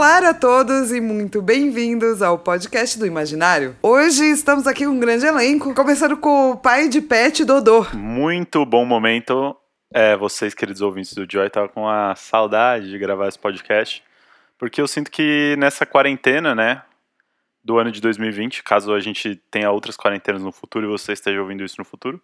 [0.00, 3.76] Olá a todos e muito bem-vindos ao podcast do Imaginário.
[3.82, 7.84] Hoje estamos aqui com um grande elenco, começando com o pai de pet Dodô.
[7.92, 9.54] Muito bom momento.
[9.92, 14.02] É, vocês, queridos ouvintes do Joy, estavam com a saudade de gravar esse podcast,
[14.56, 16.80] porque eu sinto que nessa quarentena, né,
[17.62, 21.42] do ano de 2020, caso a gente tenha outras quarentenas no futuro e você esteja
[21.42, 22.18] ouvindo isso no futuro,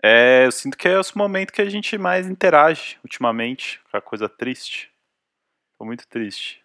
[0.00, 4.00] é, eu sinto que é esse momento que a gente mais interage ultimamente, com a
[4.00, 4.92] coisa triste.
[5.76, 6.63] Tô muito triste.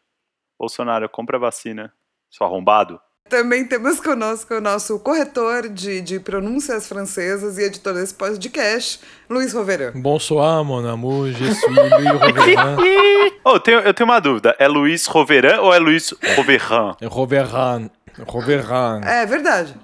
[0.59, 1.93] Bolsonaro, compra a vacina,
[2.29, 2.99] seu arrombado.
[3.29, 9.53] Também temos conosco o nosso corretor de, de pronúncias francesas e editor desse podcast, Luiz
[9.53, 9.91] Roveran.
[9.95, 12.75] Bonsoir, mon amour, je suis Louis Roveran.
[13.45, 14.55] oh, eu, tenho, eu tenho uma dúvida.
[14.59, 16.95] É Luiz Roveran ou é Luiz Roveran?
[16.99, 17.89] É Roveran.
[18.27, 19.01] Roveran.
[19.05, 19.75] É verdade.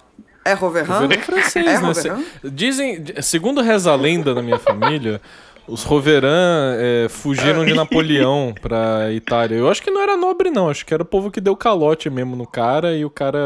[0.44, 1.02] É Roveran?
[1.02, 1.78] Roveran é francês, é né?
[1.78, 2.24] Roveran?
[2.44, 5.22] Dizem, segundo reza a lenda na minha família,
[5.68, 9.56] os Roveran é, fugiram de Napoleão pra Itália.
[9.56, 10.70] Eu acho que não era nobre, não.
[10.70, 13.40] Acho que era o povo que deu calote mesmo no cara e o cara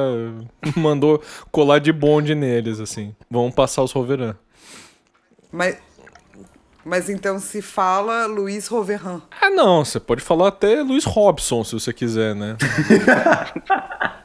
[0.76, 3.16] mandou colar de bonde neles, assim.
[3.30, 4.36] Vamos passar os Roveran.
[5.52, 5.78] Mas,
[6.84, 9.22] mas então se fala Luiz Roveran.
[9.42, 9.86] Ah, não.
[9.86, 12.58] Você pode falar até Luiz Robson, se você quiser, né?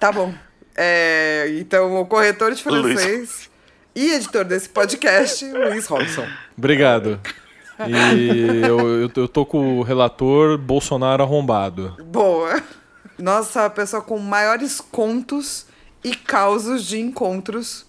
[0.00, 0.34] Tá bom.
[0.76, 3.48] É, então, o corretor de francês
[3.94, 6.26] e editor desse podcast, Luiz Robson.
[6.58, 7.18] Obrigado.
[7.88, 11.96] E eu, eu, eu tô com o relator Bolsonaro arrombado.
[12.04, 12.62] Boa.
[13.18, 15.66] Nossa pessoa com maiores contos
[16.02, 17.86] e causos de encontros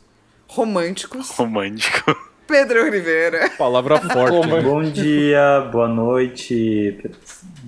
[0.48, 2.16] românticos, Romântico.
[2.48, 3.50] Pedro Oliveira.
[3.58, 4.48] Palavra forte.
[4.48, 4.62] né?
[4.62, 6.98] Bom dia, boa noite,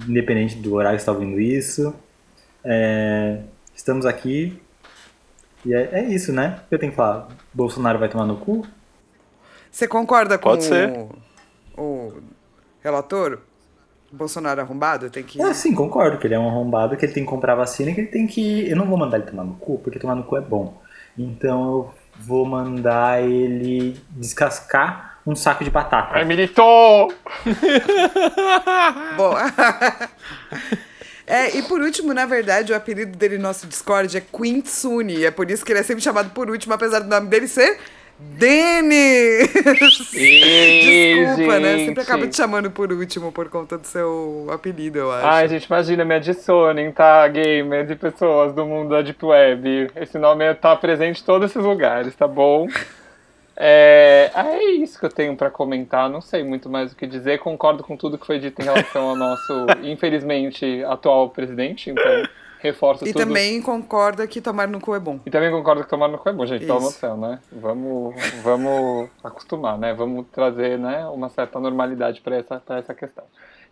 [0.07, 1.93] independente do horário que você está ouvindo isso.
[2.63, 3.39] É,
[3.75, 4.61] estamos aqui
[5.65, 6.59] e é, é isso, né?
[6.69, 7.27] Eu tenho que falar.
[7.53, 8.65] Bolsonaro vai tomar no cu?
[9.71, 10.89] Você concorda com Pode ser.
[10.91, 11.09] O,
[11.77, 12.13] o
[12.81, 13.39] relator?
[14.11, 15.09] Bolsonaro arrombado?
[15.09, 15.41] Tem que.
[15.41, 18.01] É, sim, concordo que ele é um arrombado, que ele tem que comprar vacina, que
[18.01, 18.69] ele tem que.
[18.69, 20.81] Eu não vou mandar ele tomar no cu, porque tomar no cu é bom.
[21.17, 26.15] Então eu vou mandar ele descascar um saco de batata.
[26.15, 27.13] Ai, militou!
[29.17, 29.41] Boa.
[31.25, 35.25] É, e por último, na verdade, o apelido dele no nosso Discord é Quintsuni.
[35.25, 37.77] É por isso que ele é sempre chamado por último, apesar do nome dele ser
[38.19, 39.53] Denis!
[40.11, 41.77] Desculpa, né?
[41.77, 41.99] Sempre gente.
[41.99, 45.27] acaba te chamando por último por conta do seu apelido, eu acho.
[45.27, 47.27] Ai, gente, imagina, me adicionem, tá?
[47.27, 49.91] Gamers e pessoas do mundo da Deep Web.
[49.95, 52.67] Esse nome tá presente em todos esses lugares, tá bom?
[53.55, 56.09] É, ah, é isso que eu tenho pra comentar.
[56.09, 57.39] Não sei muito mais o que dizer.
[57.39, 61.89] Concordo com tudo que foi dito em relação ao nosso, infelizmente, atual presidente.
[61.89, 62.23] Então,
[62.67, 63.25] reforço e tudo.
[63.25, 65.19] também concorda que tomar no cu é bom.
[65.25, 66.65] E também concordo que tomar no cu é bom, gente.
[66.65, 66.99] Pelo amor do Isso.
[66.99, 67.39] céu, né?
[67.51, 69.93] Vamos, vamos acostumar, né?
[69.93, 73.23] Vamos trazer né, uma certa normalidade para essa, pra essa questão.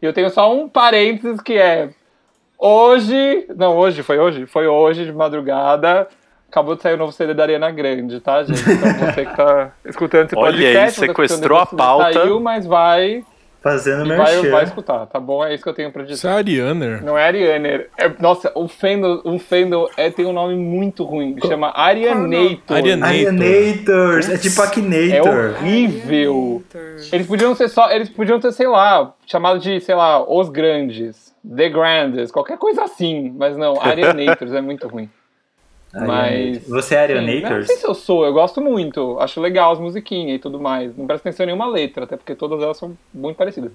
[0.01, 1.89] E eu tenho só um parênteses que é.
[2.57, 3.47] Hoje.
[3.55, 4.45] Não, hoje, foi hoje?
[4.45, 6.07] Foi hoje de madrugada.
[6.49, 8.61] Acabou de sair o novo CD da Ariana Grande, tá, gente?
[8.61, 10.77] Então você que tá escutando esse Olha podcast.
[10.77, 12.13] aí, você tá sequestrou escutando a pauta.
[12.13, 13.25] Saiu, mas vai.
[13.65, 15.43] Fazendo E vai, vai escutar, tá bom?
[15.43, 16.13] É isso que eu tenho pra dizer.
[16.13, 17.03] Isso é Arianer.
[17.03, 17.89] Não é Arianer.
[17.97, 21.35] É, nossa, o Fandom, o Fandom é, tem um nome muito ruim.
[21.47, 22.77] Chama Arianator.
[22.77, 23.07] Arianator.
[23.07, 25.55] Arianators, é tipo É Akinator.
[25.55, 26.63] horrível.
[27.11, 27.89] Eles podiam ser só.
[27.89, 32.83] Eles podiam ter, sei lá, chamado de, sei lá, Os Grandes, The Grandes, qualquer coisa
[32.83, 33.33] assim.
[33.35, 35.09] Mas não, Arianators é muito ruim.
[36.05, 36.67] Mas.
[36.67, 37.67] Você é Sim, Não Arianators?
[37.67, 39.17] sei se eu sou, eu gosto muito.
[39.19, 40.95] Acho legal as musiquinhas e tudo mais.
[40.97, 43.71] Não presta atenção em nenhuma letra, até porque todas elas são muito parecidas.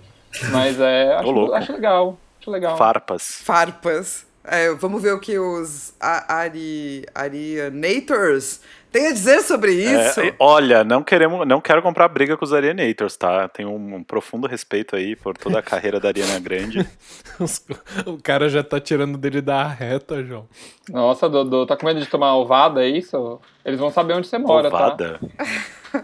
[0.52, 1.14] Mas é.
[1.20, 2.18] Acho, acho legal.
[2.40, 2.76] Acho legal.
[2.76, 3.40] Farpas.
[3.42, 4.26] Farpas.
[4.42, 10.20] É, vamos ver o que os a- Ari, Arianators têm a dizer sobre isso.
[10.20, 13.48] É, olha, não queremos, não quero comprar briga com os Arianators, tá?
[13.48, 16.88] Tenho um, um profundo respeito aí por toda a carreira da Ariana Grande.
[18.04, 20.46] O cara já tá tirando dele da reta, João.
[20.90, 23.40] Nossa, Dodô, tá com medo de tomar ovada, é isso?
[23.64, 24.76] Eles vão saber onde você mora, tá?
[24.76, 25.18] ovada?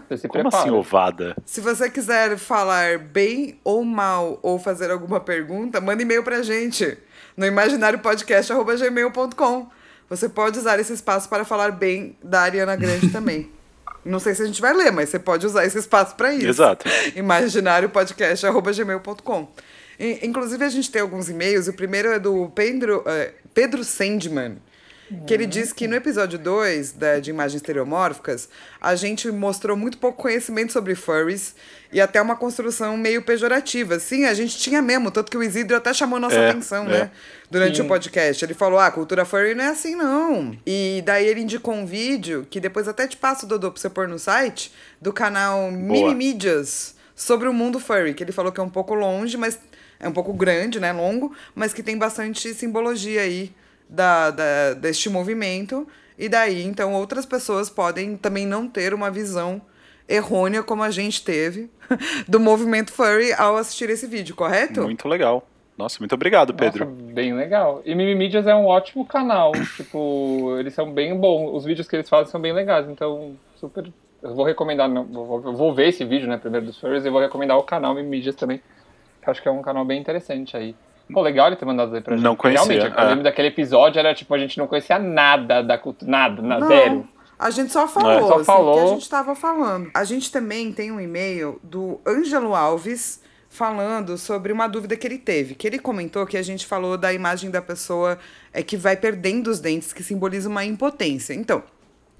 [0.09, 0.63] Você se Como prepara.
[0.63, 1.35] assim ovada?
[1.45, 6.97] Se você quiser falar bem ou mal ou fazer alguma pergunta, manda e-mail pra gente
[7.37, 9.67] no imaginariopodcast.gmail.com.
[10.09, 13.51] Você pode usar esse espaço para falar bem da Ariana Grande também.
[14.05, 16.47] Não sei se a gente vai ler, mas você pode usar esse espaço para isso.
[16.47, 16.85] Exato.
[17.15, 19.51] imaginariopodcast.gmail.com.
[20.21, 21.67] Inclusive, a gente tem alguns e-mails.
[21.67, 24.59] O primeiro é do Pedro, eh, Pedro Sandman.
[25.25, 28.49] Que ele diz que no episódio 2 da, de imagens estereomórficas,
[28.81, 31.55] a gente mostrou muito pouco conhecimento sobre furries
[31.93, 33.99] e até uma construção meio pejorativa.
[33.99, 36.89] Sim, a gente tinha mesmo, tanto que o Isidro até chamou nossa É, atenção, é.
[36.89, 37.11] né?
[37.49, 37.83] Durante Sim.
[37.83, 38.43] o podcast.
[38.43, 40.57] Ele falou: ah, cultura furry não é assim, não.
[40.65, 44.07] E daí ele indicou um vídeo, que depois até te passo, Dodô, pra você pôr
[44.09, 48.63] no site, do canal Mini Mídias sobre o mundo furry, que ele falou que é
[48.63, 49.57] um pouco longe, mas
[49.99, 53.51] é um pouco grande, né, longo, mas que tem bastante simbologia aí
[53.89, 55.87] da, da, deste movimento.
[56.17, 59.61] E daí, então, outras pessoas podem também não ter uma visão
[60.09, 61.69] errônea como a gente teve
[62.27, 64.83] do movimento furry ao assistir esse vídeo, correto?
[64.83, 65.45] Muito legal.
[65.77, 66.85] Nossa, muito obrigado, Pedro.
[66.85, 67.83] Nossa, bem legal.
[67.85, 69.51] E Mimimídias é um ótimo canal.
[69.77, 71.55] tipo, eles são bem bons.
[71.55, 72.89] Os vídeos que eles fazem são bem legais.
[72.89, 73.87] Então, super.
[74.23, 74.89] Eu vou recomendar.
[74.89, 76.37] Eu vou ver esse vídeo, né?
[76.37, 77.05] Primeiro dos furries.
[77.05, 78.59] E vou recomendar o canal Mimimídias também.
[79.21, 80.75] Que acho que é um canal bem interessante aí.
[81.11, 82.23] Pô, legal ele ter mandado aí pra gente.
[82.23, 82.65] Não conhecia.
[82.65, 83.07] Realmente, eu é.
[83.07, 86.09] lembro daquele episódio, era tipo, a gente não conhecia nada da cultura.
[86.11, 87.07] Nada, na, Não, zero.
[87.39, 88.19] A gente só falou, É.
[88.19, 88.75] Só assim, falou.
[88.75, 89.89] que a gente estava falando.
[89.93, 95.17] A gente também tem um e-mail do Ângelo Alves falando sobre uma dúvida que ele
[95.17, 95.55] teve.
[95.55, 98.17] Que ele comentou que a gente falou da imagem da pessoa
[98.51, 101.33] é, que vai perdendo os dentes, que simboliza uma impotência.
[101.33, 101.63] Então,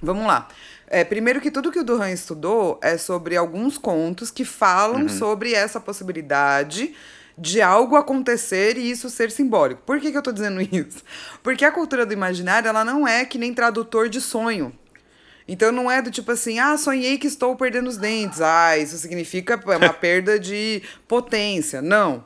[0.02, 0.48] vamos lá.
[0.88, 5.54] É, primeiro que tudo que o Duran estudou é sobre alguns contos que falam sobre
[5.54, 6.94] essa possibilidade
[7.38, 9.82] de algo acontecer e isso ser simbólico.
[9.86, 11.04] Por que, que eu tô dizendo isso?
[11.44, 14.74] Porque a cultura do imaginário, ela não é que nem tradutor de sonho.
[15.48, 18.42] Então não é do tipo assim, ah, sonhei que estou perdendo os dentes.
[18.42, 21.82] Ah, isso significa uma perda de potência.
[21.82, 22.24] Não.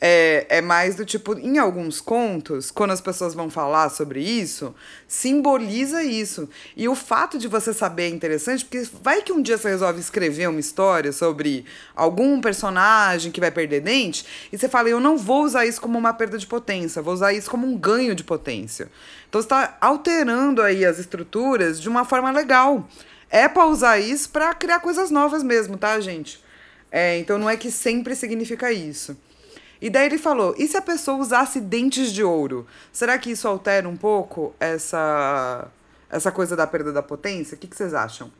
[0.00, 4.74] É, é mais do tipo, em alguns contos, quando as pessoas vão falar sobre isso,
[5.08, 6.48] simboliza isso.
[6.76, 10.00] E o fato de você saber é interessante, porque vai que um dia você resolve
[10.00, 11.64] escrever uma história sobre
[11.96, 15.98] algum personagem que vai perder dente, e você fala, eu não vou usar isso como
[15.98, 18.90] uma perda de potência, vou usar isso como um ganho de potência.
[19.28, 22.86] Então você está alterando aí as estruturas de uma forma legal.
[23.30, 26.42] É para usar isso para criar coisas novas mesmo, tá, gente?
[26.90, 29.16] É, então não é que sempre significa isso.
[29.84, 32.66] E daí ele falou: e se a pessoa usasse dentes de ouro?
[32.90, 35.66] Será que isso altera um pouco essa,
[36.10, 37.54] essa coisa da perda da potência?
[37.54, 38.30] O que, que vocês acham?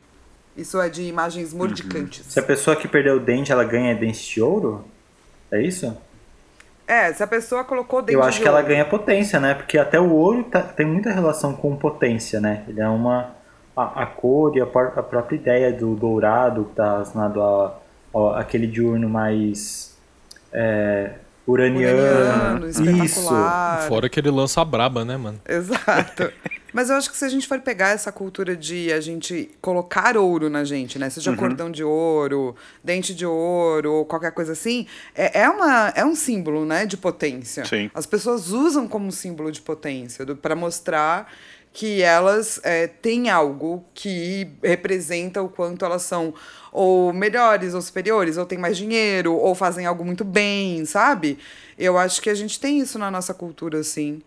[0.57, 2.25] Isso é de imagens mordicantes.
[2.25, 4.85] Se a pessoa que perdeu o dente, ela ganha dente de ouro?
[5.51, 5.95] É isso?
[6.87, 8.69] É, se a pessoa colocou dente Eu acho de que ela ouro.
[8.69, 9.53] ganha potência, né?
[9.53, 12.63] Porque até o ouro tá- tem muita relação com potência, né?
[12.67, 13.35] Ele é uma.
[13.77, 17.77] A, a cor e a, por- a própria ideia do dourado que tá relacionado a,
[18.15, 19.95] a- aquele diurno mais.
[20.53, 21.11] É,
[21.47, 22.65] uraniano.
[22.67, 23.29] Uraniano, Isso.
[23.87, 25.39] Fora que ele lança a braba, né, mano?
[25.47, 26.31] Exato.
[26.75, 30.17] Mas eu acho que se a gente for pegar essa cultura de a gente colocar
[30.17, 31.09] ouro na gente, né?
[31.09, 32.53] Seja cordão de ouro,
[32.83, 36.97] dente de ouro, ou qualquer coisa assim, é, é, uma, é um símbolo, né, de
[36.97, 37.63] potência.
[37.63, 37.89] Sim.
[37.93, 41.31] As pessoas usam como símbolo de potência para mostrar
[41.75, 46.33] que elas é, têm algo que representa o quanto elas são
[46.71, 51.37] ou melhores ou superiores, ou têm mais dinheiro, ou fazem algo muito bem, sabe?
[51.77, 54.21] Eu acho que a gente tem isso na nossa cultura, assim.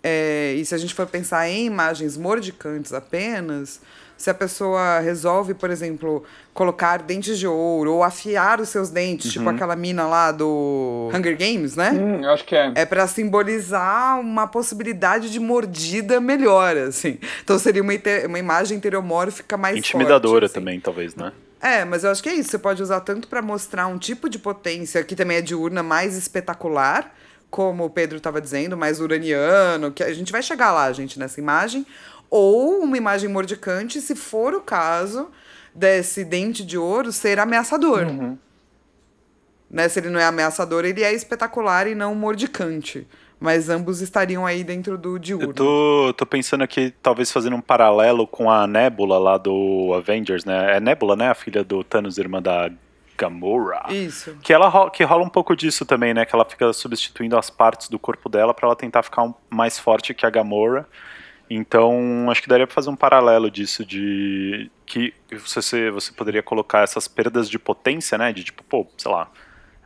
[0.00, 3.80] É, e se a gente for pensar em imagens mordicantes apenas,
[4.22, 6.22] se a pessoa resolve, por exemplo,
[6.54, 11.36] colocar dentes de ouro ou afiar os seus dentes, tipo aquela mina lá do Hunger
[11.36, 11.90] Games, né?
[11.90, 12.70] Hum, eu acho que é.
[12.76, 17.18] É pra simbolizar uma possibilidade de mordida melhor, assim.
[17.42, 17.92] Então seria uma,
[18.28, 20.54] uma imagem interiomórfica mais Intimidadora forte, assim.
[20.54, 21.32] também, talvez, né?
[21.60, 22.50] É, mas eu acho que é isso.
[22.50, 26.16] Você pode usar tanto pra mostrar um tipo de potência que também é diurna mais
[26.16, 27.12] espetacular,
[27.50, 31.38] como o Pedro estava dizendo, mais uraniano, que a gente vai chegar lá, gente, nessa
[31.40, 31.84] imagem,
[32.34, 35.30] ou uma imagem mordicante, se for o caso
[35.74, 38.06] desse dente de ouro ser ameaçador.
[39.70, 39.88] Né?
[39.88, 43.06] Se ele não é ameaçador, ele é espetacular e não mordicante.
[43.38, 45.48] Mas ambos estariam aí dentro do diurno.
[45.48, 50.44] Eu tô, tô pensando aqui, talvez fazendo um paralelo com a Nebula lá do Avengers,
[50.44, 50.76] né?
[50.76, 51.28] É Nebula, né?
[51.28, 52.70] A filha do Thanos, irmã da
[53.18, 53.92] Gamora.
[53.92, 54.36] Isso.
[54.42, 56.24] Que ela ro- que rola um pouco disso também, né?
[56.24, 59.76] Que ela fica substituindo as partes do corpo dela pra ela tentar ficar um- mais
[59.78, 60.86] forte que a Gamora.
[61.54, 66.80] Então, acho que daria pra fazer um paralelo disso de que você, você poderia colocar
[66.80, 68.32] essas perdas de potência, né?
[68.32, 69.30] De tipo, pô, sei lá,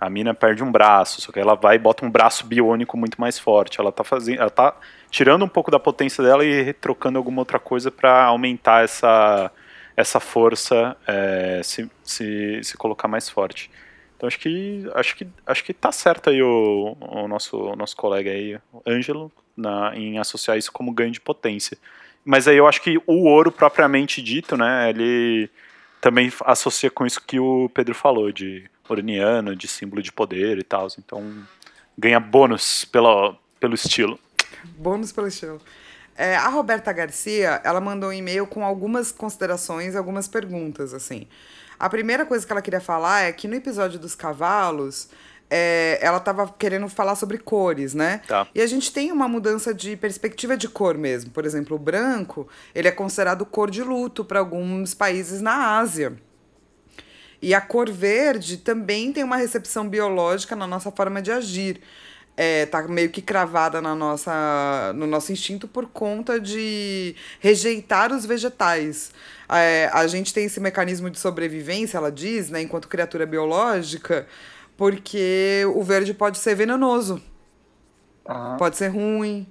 [0.00, 3.20] a mina perde um braço, só que ela vai e bota um braço biônico muito
[3.20, 3.80] mais forte.
[3.80, 4.76] Ela tá fazendo, ela tá
[5.10, 9.50] tirando um pouco da potência dela e trocando alguma outra coisa pra aumentar essa
[9.96, 13.70] essa força é, se, se, se colocar mais forte.
[14.16, 17.96] Então acho que acho que acho que tá certo aí o, o nosso o nosso
[17.96, 21.78] colega aí, Ângelo, na, em associar isso como ganho de potência.
[22.24, 25.48] Mas aí eu acho que o ouro propriamente dito, né, ele
[26.00, 30.62] também associa com isso que o Pedro falou de uraniano, de símbolo de poder e
[30.62, 30.88] tal.
[30.98, 31.44] Então
[31.96, 34.18] ganha bônus pela, pelo estilo.
[34.76, 35.60] Bônus pelo estilo.
[36.16, 41.26] É, a Roberta Garcia, ela mandou um e-mail com algumas considerações, algumas perguntas, assim.
[41.78, 45.10] A primeira coisa que ela queria falar é que no episódio dos cavalos,
[45.50, 48.20] é, ela estava querendo falar sobre cores, né?
[48.26, 48.46] Tá.
[48.54, 51.30] E a gente tem uma mudança de perspectiva de cor mesmo.
[51.30, 56.14] Por exemplo, o branco, ele é considerado cor de luto para alguns países na Ásia.
[57.40, 61.80] E a cor verde também tem uma recepção biológica na nossa forma de agir.
[62.38, 68.26] É, tá meio que cravada na nossa, no nosso instinto por conta de rejeitar os
[68.26, 69.10] vegetais.
[69.48, 74.26] É, a gente tem esse mecanismo de sobrevivência, ela diz, né, enquanto criatura biológica,
[74.76, 77.20] porque o verde pode ser venenoso,
[78.24, 79.46] Ah, pode ser ruim.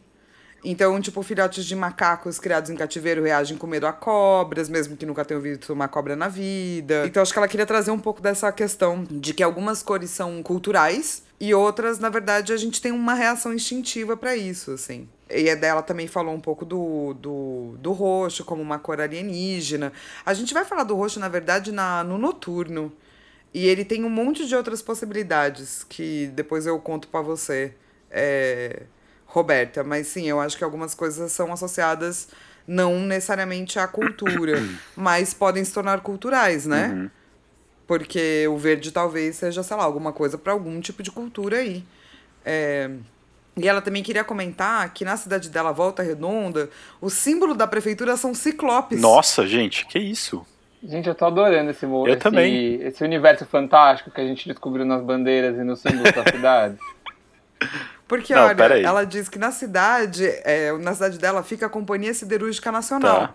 [0.67, 5.05] Então, tipo, filhotes de macacos criados em cativeiro reagem com medo a cobras, mesmo que
[5.05, 7.05] nunca tenham visto uma cobra na vida.
[7.05, 10.41] Então, acho que ela queria trazer um pouco dessa questão de que algumas cores são
[10.41, 15.07] culturais e outras, na verdade, a gente tem uma reação instintiva para isso, assim.
[15.29, 19.93] E a dela também falou um pouco do, do, do roxo como uma cor alienígena.
[20.25, 22.91] A gente vai falar do roxo, na verdade, na, no noturno.
[23.55, 27.73] E ele tem um monte de outras possibilidades que depois eu conto pra você,
[28.11, 28.81] é,
[29.25, 29.81] Roberta.
[29.81, 32.27] Mas sim, eu acho que algumas coisas são associadas
[32.67, 34.61] não necessariamente à cultura,
[34.93, 37.09] mas podem se tornar culturais, né?
[37.87, 41.81] Porque o verde talvez seja, sei lá, alguma coisa para algum tipo de cultura aí.
[42.43, 42.89] É,
[43.55, 46.69] E ela também queria comentar que na cidade dela, Volta Redonda,
[46.99, 48.99] o símbolo da prefeitura são ciclopes.
[48.99, 50.45] Nossa, gente, que isso?
[50.87, 52.75] Gente, eu tô adorando esse, Eu esse, também.
[52.81, 56.77] esse universo fantástico que a gente descobriu nas bandeiras e nos símbolos da cidade.
[58.07, 62.13] Porque, Não, olha, ela diz que na cidade, é, na cidade dela fica a Companhia
[62.13, 63.29] Siderúrgica Nacional.
[63.29, 63.33] Tá.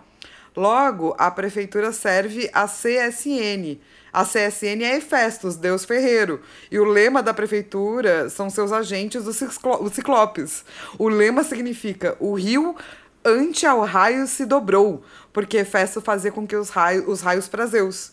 [0.55, 3.77] Logo, a prefeitura serve a CSN.
[4.13, 6.41] A CSN é Hefestos, Deus Ferreiro.
[6.69, 10.63] E o lema da prefeitura são seus agentes, os, ciclo- os ciclopes.
[10.97, 12.75] O lema significa: o rio
[13.23, 15.03] ante ao raio se dobrou,
[15.33, 18.11] porque Hefesto fazia com que os raios, os raios para Zeus.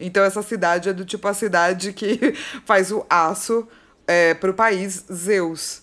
[0.00, 3.66] Então essa cidade é do tipo a cidade que faz o aço
[4.06, 5.82] é, pro país Zeus.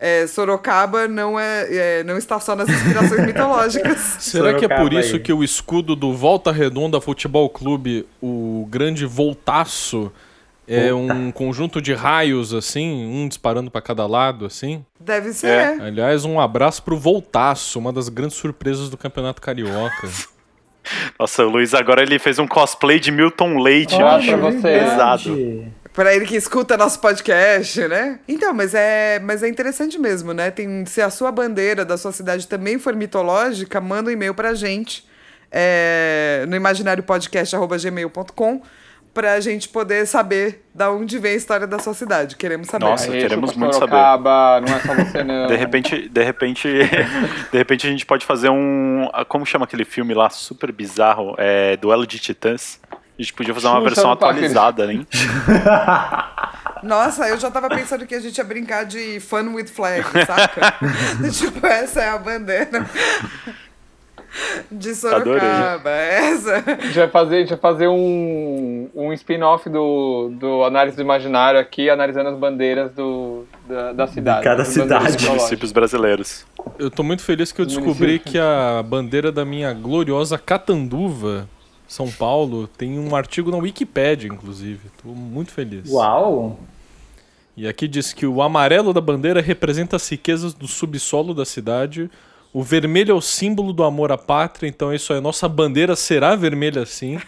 [0.00, 3.98] É, Sorocaba não, é, é, não está só nas inspirações mitológicas.
[4.20, 5.22] Será que é por Sorocaba isso aí.
[5.22, 10.12] que o escudo do Volta Redonda Futebol Clube, o grande voltaço,
[10.68, 14.84] é um conjunto de raios, assim, um disparando pra cada lado, assim?
[15.00, 15.48] Deve ser.
[15.48, 15.78] É.
[15.80, 20.08] Aliás, um abraço pro Voltaço, uma das grandes surpresas do Campeonato Carioca.
[21.18, 24.38] Nossa, o Luiz agora ele fez um cosplay de Milton Leite, Olha bicho.
[24.38, 24.80] pra você.
[24.80, 25.64] Pesado.
[25.92, 28.20] Pra ele que escuta nosso podcast, né?
[28.28, 30.50] Então, mas é, mas é interessante mesmo, né?
[30.50, 34.54] Tem, se a sua bandeira da sua cidade também for mitológica, manda um e-mail pra
[34.54, 35.04] gente
[35.50, 38.62] é, no imaginariopodcast.gmail.com
[39.18, 42.36] pra gente poder saber da onde vem a história da sua cidade.
[42.36, 42.84] Queremos saber.
[42.84, 43.96] Nossa, Aí, queremos muito saber.
[43.96, 45.48] Não é só você não.
[45.48, 46.68] De repente, de repente,
[47.50, 51.76] de repente a gente pode fazer um, como chama aquele filme lá super bizarro, é
[51.76, 52.78] Duelo de Titãs.
[52.92, 55.04] A gente podia fazer uma Xuxa versão atualizada, hein?
[56.84, 60.74] Nossa, eu já tava pensando que a gente ia brincar de fun with flag, saca?
[61.32, 62.88] tipo, essa é a bandeira
[64.70, 65.90] de Sorocaba.
[65.90, 66.56] Essa.
[66.66, 71.02] A gente vai fazer, a gente vai fazer um, um spin-off do, do Análise do
[71.02, 74.44] Imaginário aqui, analisando as bandeiras do, da, da cidade.
[74.44, 75.28] cada as bandeiras cidade.
[75.28, 76.46] Municípios brasileiros.
[76.78, 81.48] Eu tô muito feliz que eu descobri que a bandeira da minha gloriosa Catanduva,
[81.86, 84.90] São Paulo, tem um artigo na Wikipédia, inclusive.
[85.02, 85.90] Tô muito feliz.
[85.90, 86.58] Uau!
[87.56, 92.08] E aqui diz que o amarelo da bandeira representa as riquezas do subsolo da cidade.
[92.52, 96.34] O vermelho é o símbolo do amor à pátria, então isso aí, nossa bandeira será
[96.34, 97.18] vermelha sim.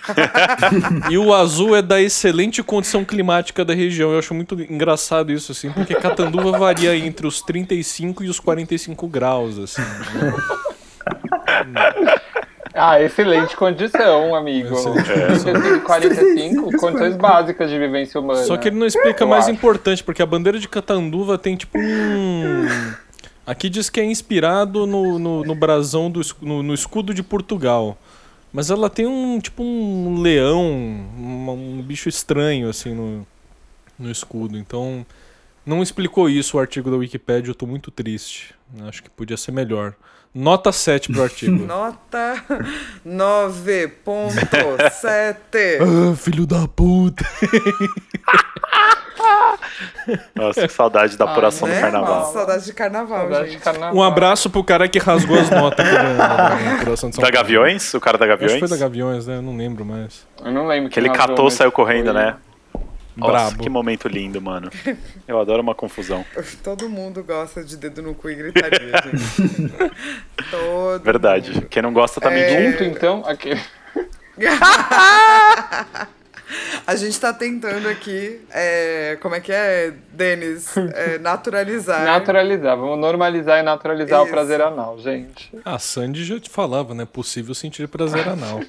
[1.10, 4.12] e o azul é da excelente condição climática da região.
[4.12, 9.06] Eu acho muito engraçado isso, assim, porque Catanduva varia entre os 35 e os 45
[9.08, 9.82] graus, assim.
[12.74, 14.74] Ah, excelente condição, amigo.
[14.74, 18.42] Excelente 35 e 45, condições básicas de vivência humana.
[18.44, 19.52] Só que ele não explica Eu mais acho.
[19.52, 22.66] importante, porque a bandeira de Catanduva tem tipo um.
[23.50, 27.98] Aqui diz que é inspirado no, no, no brasão do no, no escudo de Portugal.
[28.52, 33.26] Mas ela tem um tipo um leão, um, um bicho estranho assim no,
[33.98, 34.56] no escudo.
[34.56, 35.04] Então
[35.64, 38.54] não explicou isso o artigo da Wikipédia, eu tô muito triste.
[38.88, 39.94] Acho que podia ser melhor.
[40.32, 41.56] Nota 7 pro artigo.
[41.66, 42.40] Nota
[43.04, 45.78] 9.7.
[46.12, 47.24] ah, filho da puta.
[50.34, 51.76] Nossa, que saudade da apuração né?
[51.76, 52.14] do carnaval.
[52.20, 53.62] Nossa, saudade de carnaval, Saudade de gente.
[53.62, 53.94] carnaval.
[53.96, 57.30] Um abraço pro cara que rasgou as notas aqui na, na apuração de São Da.
[57.30, 57.94] Gaviões?
[57.94, 58.58] O cara da Acho que Gaviões?
[58.60, 59.36] foi da Gaviões, né?
[59.36, 60.26] Eu não lembro mais.
[60.44, 62.36] Eu não lembro Que ele catou, saiu correndo, foi- né?
[63.20, 63.62] Nossa, Brabo.
[63.62, 64.70] que momento lindo, mano.
[65.28, 66.24] Eu adoro uma confusão.
[66.64, 69.72] Todo mundo gosta de dedo no cu e gritaria, gente.
[70.50, 71.52] Todo Verdade.
[71.52, 71.66] mundo.
[71.68, 72.34] Quem não gosta tá É.
[72.34, 72.70] mentindo.
[72.72, 73.60] Junto, então, aquele.
[76.84, 80.76] A gente tá tentando aqui, é, como é que é, Denis?
[80.76, 82.04] É, naturalizar.
[82.04, 84.32] Naturalizar, vamos normalizar e naturalizar o Isso.
[84.32, 85.52] prazer anal, gente.
[85.64, 87.06] A Sandy já te falava, né?
[87.06, 88.60] Possível sentir prazer anal.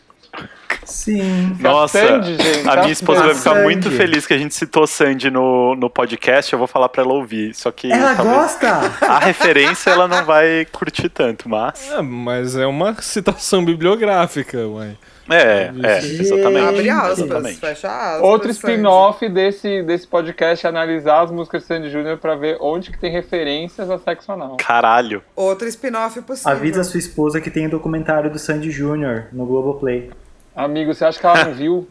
[0.84, 1.56] Sim.
[1.60, 3.64] Nossa, Sandy, gente, a tá minha esposa vai ficar Sandy.
[3.64, 6.52] muito feliz que a gente citou Sandy no, no podcast.
[6.52, 7.54] Eu vou falar pra ela ouvir.
[7.54, 8.68] Só que Ela gosta!
[9.02, 11.92] a referência ela não vai curtir tanto, mas.
[11.92, 14.96] É, mas é uma citação bibliográfica, ué.
[15.30, 16.68] É, é, exatamente.
[16.68, 17.60] Abre aspas, exatamente.
[17.60, 18.22] fecha aspas.
[18.22, 22.92] Outro spin-off desse, desse podcast é analisar as músicas de Sandy Júnior pra ver onde
[22.92, 24.58] que tem referências a sexo anal.
[24.58, 25.24] Caralho.
[25.36, 26.52] Outro spin-off possível.
[26.52, 29.28] Avisa a sua esposa que tem o documentário do Sandy Jr.
[29.32, 30.12] no Globoplay.
[30.56, 31.88] Amigo, você acha que ela não viu?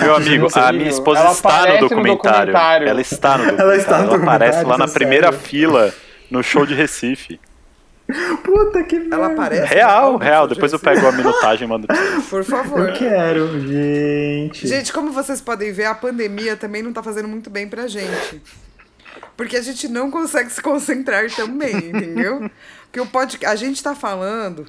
[0.00, 2.52] Meu amigo, a minha esposa Ela está no aparece no documentário.
[2.52, 2.88] documentário.
[2.88, 3.60] Ela está no documentário.
[3.72, 5.46] Ela está no Ela aparece lá na documentário, primeira sério.
[5.46, 5.94] fila
[6.30, 7.40] no show de Recife.
[8.42, 9.16] Puta que merda.
[9.16, 9.74] Ela aparece.
[9.74, 10.48] Real, real.
[10.48, 11.86] Depois eu pego a minutagem e mando.
[12.30, 12.88] Por favor.
[12.88, 14.66] Eu quero, gente.
[14.66, 18.40] Gente, como vocês podem ver, a pandemia também não tá fazendo muito bem pra gente.
[19.36, 22.50] Porque a gente não consegue se concentrar também, entendeu?
[22.84, 23.38] Porque o pod...
[23.44, 24.66] a gente tá falando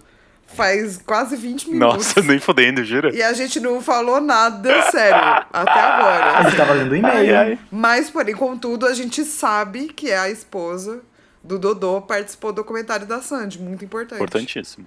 [0.56, 1.98] faz quase 20 minutos.
[1.98, 3.14] Nossa, nem fodendo, jura?
[3.16, 6.44] E a gente não falou nada sério até A agora.
[6.44, 7.38] gente tava lendo Ai, e-mail.
[7.38, 7.60] ai.
[7.72, 11.02] Mas, porém, contudo, a gente sabe que é a esposa
[11.44, 13.60] do Dodô participou do documentário da Sandy.
[13.60, 14.18] Muito importante.
[14.22, 14.86] Importantíssimo.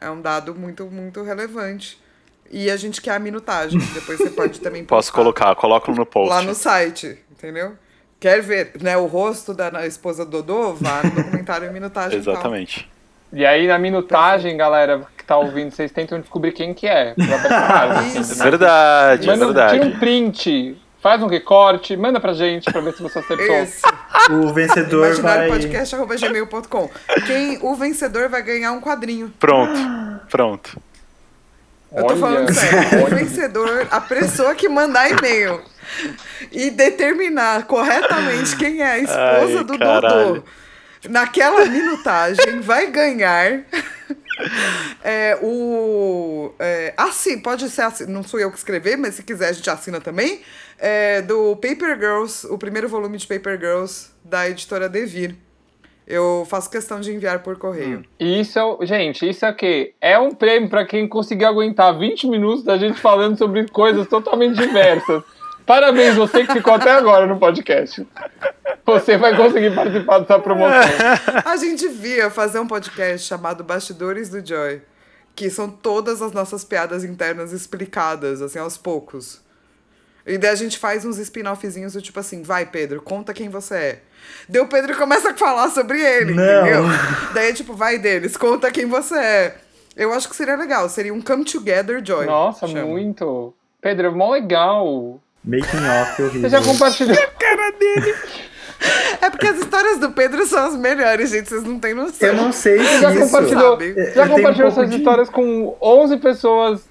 [0.00, 2.00] É um dado muito, muito relevante.
[2.50, 3.80] E a gente quer a minutagem.
[3.94, 6.30] Depois você pode também Posso colocar, coloco no post.
[6.30, 7.76] lá no site, entendeu?
[8.20, 10.74] Quer ver né, o rosto da esposa do Dodô?
[10.74, 12.18] Vá no documentário minutagem.
[12.20, 12.42] e tal.
[13.32, 17.14] E aí, na minutagem, galera que tá ouvindo, vocês tentam descobrir quem que é.
[17.14, 18.04] participar.
[18.16, 18.42] Isso.
[18.42, 19.72] Verdade, é Manda um- verdade.
[19.74, 23.62] Tira um print, faz um recorte, manda pra gente pra ver se você acertou.
[23.62, 23.82] Isso.
[24.30, 25.46] O vencedor vai.
[25.48, 26.90] imaginariopodcast.gmail.com
[27.26, 29.30] Quem o vencedor vai ganhar um quadrinho.
[29.38, 29.78] Pronto,
[30.30, 30.80] pronto.
[31.90, 32.16] Eu tô Olha.
[32.20, 33.04] falando sério.
[33.04, 35.60] O vencedor, a pessoa que mandar e-mail
[36.52, 40.26] e determinar corretamente quem é a esposa Ai, do caralho.
[40.34, 40.42] Dodô
[41.08, 43.64] naquela minutagem vai ganhar
[45.02, 46.52] é, o.
[46.58, 49.68] É, assim, pode ser assim, não sou eu que escrever, mas se quiser a gente
[49.68, 50.40] assina também.
[50.78, 55.34] É, do Paper Girls, o primeiro volume de Paper Girls da editora Devir.
[56.06, 58.02] Eu faço questão de enviar por correio.
[58.18, 59.92] E isso é, gente, isso é o quê?
[60.00, 64.56] É um prêmio pra quem conseguir aguentar 20 minutos da gente falando sobre coisas totalmente
[64.56, 65.22] diversas.
[65.66, 68.06] Parabéns, você que ficou até agora no podcast.
[68.88, 70.80] Você vai conseguir participar dessa promoção.
[71.44, 74.80] A gente via fazer um podcast chamado Bastidores do Joy,
[75.34, 79.40] que são todas as nossas piadas internas explicadas, assim, aos poucos.
[80.26, 83.74] E daí a gente faz uns spin-offzinhos do tipo assim, vai Pedro, conta quem você
[83.74, 83.98] é.
[84.48, 86.42] Daí o Pedro começa a falar sobre ele, Não.
[86.42, 86.82] entendeu?
[87.32, 89.56] Daí é tipo, vai deles, conta quem você é.
[89.96, 92.26] Eu acho que seria legal, seria um Come Together Joy.
[92.26, 92.84] Nossa, chama.
[92.86, 93.54] muito.
[93.80, 95.20] Pedro, é mó legal.
[95.42, 96.42] Making off horrível.
[96.42, 97.16] Você já compartilhou.
[99.20, 102.28] É porque as histórias do Pedro são as melhores, gente, vocês não têm noção.
[102.28, 103.20] Eu não sei Você se já isso...
[103.26, 103.94] compartilhou, sabe?
[104.14, 106.88] Já um compartilhou pouco suas de- histórias com 11 pessoas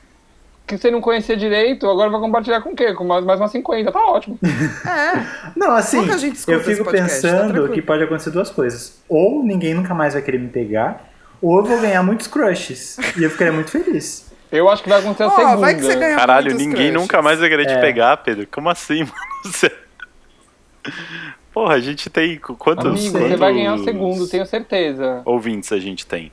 [0.65, 2.93] que você não conhecia direito, agora vai compartilhar com o quê?
[2.93, 4.37] Com mais, mais umas 50, tá ótimo.
[4.43, 7.69] É, Não, assim, eu fico podcast, tá pensando tranquilo.
[7.69, 9.01] que pode acontecer duas coisas.
[9.07, 11.07] Ou ninguém nunca mais vai querer me pegar,
[11.41, 12.97] ou eu vou ganhar muitos crushes.
[13.17, 14.25] E eu ficaria muito feliz.
[14.51, 15.55] Eu acho que vai acontecer a Ó, segunda.
[15.57, 16.93] vai que você ganha Caralho, ninguém crushes.
[16.93, 17.79] nunca mais vai querer te É.
[17.79, 18.45] pegar, Pedro.
[18.51, 19.71] Como assim, mano?
[21.57, 25.23] Porra, a gente tem qu- quantos, Amigo, quantos você vai ganhar o segundo, tenho certeza.
[25.25, 26.31] ouvintes a gente tem?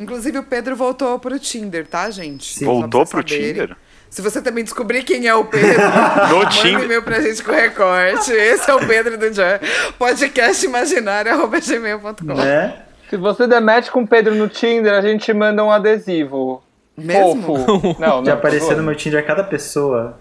[0.00, 2.54] Inclusive, o Pedro voltou pro Tinder, tá, gente?
[2.54, 2.64] Sim.
[2.64, 3.52] Voltou pro saberem.
[3.52, 3.76] Tinder?
[4.08, 5.82] Se você também descobrir quem é o Pedro,
[6.30, 8.32] No manda um e-mail pra gente com recorte.
[8.32, 9.58] Esse é o Pedro do Joy.
[9.98, 12.82] Podcastimaginário.gmail.com Né?
[13.10, 16.62] Se você der match com o Pedro no Tinder, a gente manda um adesivo.
[16.96, 17.56] Mesmo?
[17.58, 17.96] Fofo.
[18.00, 18.24] Não, não.
[18.24, 20.18] Já apareceu por no meu Tinder cada pessoa.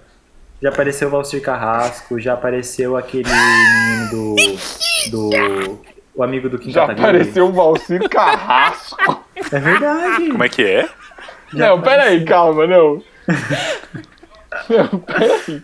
[0.66, 4.36] Já apareceu o Valcir Carrasco, já apareceu aquele menino do.
[5.12, 5.80] do.
[6.16, 7.08] o amigo do Kim Já Kataguiri.
[7.08, 9.24] apareceu o Valcir Carrasco.
[9.52, 10.32] É verdade.
[10.32, 10.90] Como é que é?
[11.54, 13.04] Já não, peraí, calma, não.
[14.68, 15.64] Não, peraí.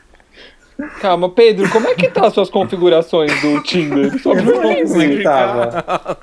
[1.00, 4.16] Calma, Pedro, como é que tá as suas configurações do Tinder?
[4.22, 6.18] Só Eu não lembro como que tava.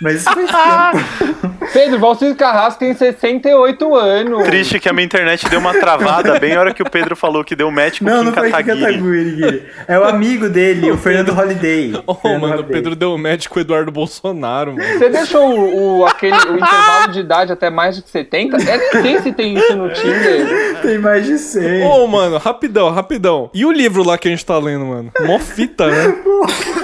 [0.00, 1.50] Mas isso faz tempo.
[1.72, 4.44] Pedro, Valcir Carrasco tem 68 anos.
[4.44, 7.44] Triste que a minha internet deu uma travada bem na hora que o Pedro falou
[7.44, 8.80] que deu match com Não, o não Kim foi Kim Kataguiri.
[8.80, 9.30] Kataguiri.
[9.36, 9.62] Guiri.
[9.86, 11.92] É o amigo dele, o Fernando Holiday.
[12.06, 12.72] Ô, Fernando mano, o Holiday.
[12.74, 14.98] Pedro deu match com o Eduardo Bolsonaro, mano.
[14.98, 18.56] Você deixou o, o- aquele, o intervalo de idade até mais de 70?
[18.56, 20.80] Eu nem sei se tem isso no Tinder.
[20.82, 21.84] Tem mais de 100.
[21.84, 23.50] Ô, mano, rapidão, rapidão.
[23.54, 25.12] E o livro lá que a gente tá lendo, mano?
[25.20, 26.14] Mó fita, né?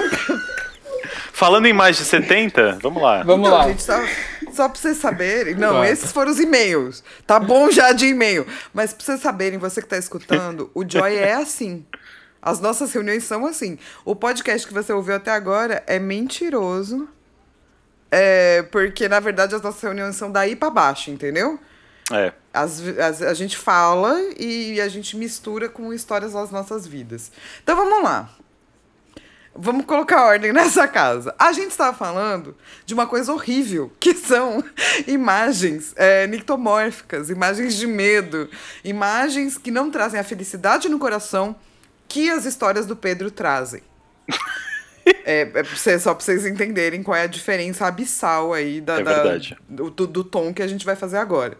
[1.37, 3.21] Falando em mais de 70, vamos lá.
[3.21, 3.67] Vamos Então, lá.
[3.67, 3.93] gente, só,
[4.51, 5.53] só pra vocês saberem.
[5.53, 7.03] Não, esses foram os e-mails.
[7.27, 8.43] Tá bom já de e-mail.
[8.73, 11.85] Mas pra vocês saberem, você que tá escutando, o Joy é assim.
[12.41, 13.77] As nossas reuniões são assim.
[14.03, 17.07] O podcast que você ouviu até agora é mentiroso.
[18.09, 21.59] É, porque, na verdade, as nossas reuniões são daí pra baixo, entendeu?
[22.11, 22.33] É.
[22.51, 27.31] As, as- a gente fala e a gente mistura com histórias das nossas vidas.
[27.61, 28.27] Então vamos lá.
[29.57, 31.33] Vamos colocar ordem nessa casa.
[31.39, 34.63] A gente estava falando de uma coisa horrível, que são
[35.07, 38.49] imagens é, nictomórficas, imagens de medo,
[38.83, 41.55] imagens que não trazem a felicidade no coração
[42.07, 43.81] que as histórias do Pedro trazem.
[45.23, 49.37] É, é só para vocês entenderem qual é a diferença abissal aí da, É da-
[49.69, 51.57] do, do, do tom que a gente vai fazer agora.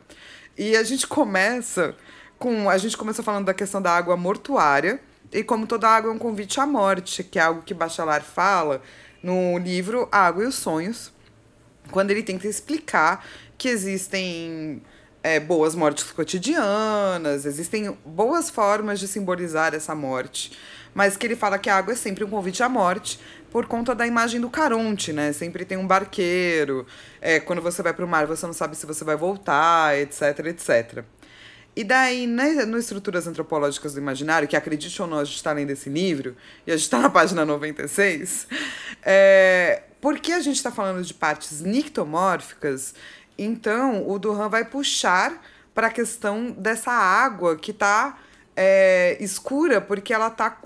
[0.58, 1.96] E a gente começa
[2.38, 2.70] com.
[2.70, 5.00] A gente começou falando da questão da água mortuária.
[5.38, 8.82] E como toda água é um convite à morte, que é algo que Bachelard fala
[9.22, 11.14] no livro Água e os Sonhos,
[11.92, 13.24] quando ele tenta explicar
[13.56, 14.82] que existem
[15.22, 20.58] é, boas mortes cotidianas, existem boas formas de simbolizar essa morte,
[20.92, 23.20] mas que ele fala que a água é sempre um convite à morte
[23.52, 25.32] por conta da imagem do Caronte, né?
[25.34, 26.84] Sempre tem um barqueiro,
[27.22, 30.48] é, quando você vai para o mar você não sabe se você vai voltar, etc,
[30.48, 31.06] etc.
[31.78, 35.52] E daí, né, no Estruturas Antropológicas do Imaginário, que acredite ou não, a gente está
[35.52, 36.36] lendo esse livro,
[36.66, 38.48] e a gente está na página 96,
[39.04, 42.96] é, porque a gente está falando de partes nictomórficas,
[43.38, 45.40] então o Duran vai puxar
[45.76, 48.18] para a questão dessa água que está
[49.20, 50.58] escura, porque ela está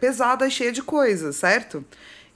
[0.00, 1.84] pesada e cheia de coisas, certo?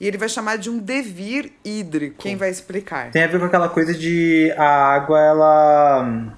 [0.01, 2.17] E ele vai chamar de um devir hídrico.
[2.17, 3.09] Quem vai explicar?
[3.11, 6.37] Tem a ver com aquela coisa de a água, ela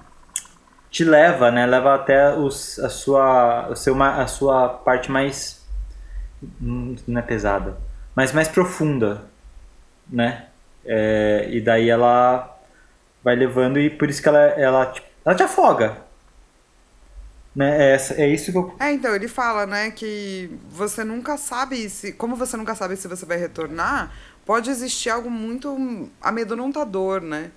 [0.90, 1.66] te leva, né?
[1.66, 5.64] Leva até os, a, sua, o seu, a sua parte mais.
[6.60, 7.76] Não é pesada,
[8.14, 9.24] mas mais profunda,
[10.08, 10.46] né?
[10.84, 12.58] É, e daí ela
[13.22, 15.98] vai levando e por isso que ela, ela, ela te afoga.
[17.54, 17.94] Né?
[17.94, 18.74] É, é isso que eu.
[18.80, 22.12] É, então, ele fala, né, que você nunca sabe se.
[22.12, 24.12] Como você nunca sabe se você vai retornar,
[24.46, 27.50] pode existir algo muito amedrontador, né?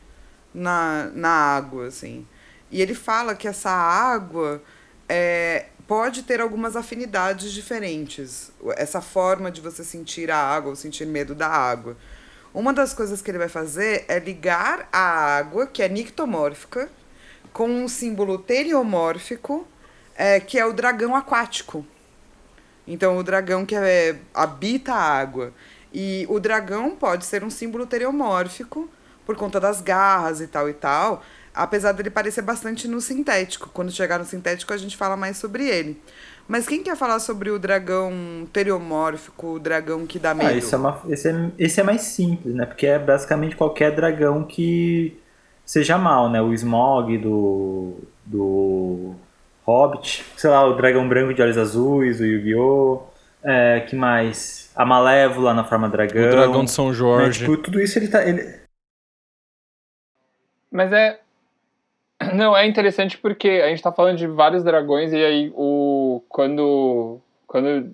[0.53, 2.27] Na, na água, assim.
[2.73, 4.59] E ele fala que essa água
[5.07, 8.51] é, pode ter algumas afinidades diferentes.
[8.75, 11.95] Essa forma de você sentir a água ou sentir medo da água.
[12.51, 16.89] Uma das coisas que ele vai fazer é ligar a água, que é nictomórfica,
[17.53, 19.67] com um símbolo teriomórfico,
[20.15, 21.85] é, que é o dragão aquático.
[22.87, 25.53] Então, o dragão que é, habita a água.
[25.93, 28.89] E o dragão pode ser um símbolo teriomórfico,
[29.27, 33.69] por conta das garras e tal e tal, apesar dele parecer bastante no sintético.
[33.73, 36.01] Quando chegar no sintético, a gente fala mais sobre ele.
[36.47, 40.49] Mas quem quer falar sobre o dragão teriomórfico, o dragão que dá medo?
[40.49, 42.65] Ah, esse, é uma, esse, é, esse é mais simples, né?
[42.65, 45.17] Porque é basicamente qualquer dragão que
[45.65, 46.41] seja mal, né?
[46.41, 49.15] O Smog do, do
[49.65, 53.13] Hobbit, sei lá, o dragão branco de olhos azuis, o Yu-Gi-Oh!
[53.43, 54.71] É, que mais?
[54.75, 56.27] A Malévola na forma dragão.
[56.27, 56.93] O dragão de São né?
[56.93, 57.39] Jorge.
[57.39, 58.25] Tipo, tudo isso ele tá.
[58.25, 58.61] Ele...
[60.71, 61.19] Mas é.
[62.35, 66.21] Não, é interessante porque a gente tá falando de vários dragões e aí o.
[66.27, 67.19] Quando.
[67.47, 67.93] Quando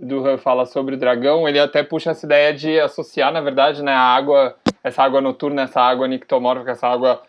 [0.00, 3.92] Duhan fala sobre o dragão, ele até puxa essa ideia de associar, na verdade, né,
[3.92, 7.22] a água, essa água noturna, essa água nictomórfica, essa água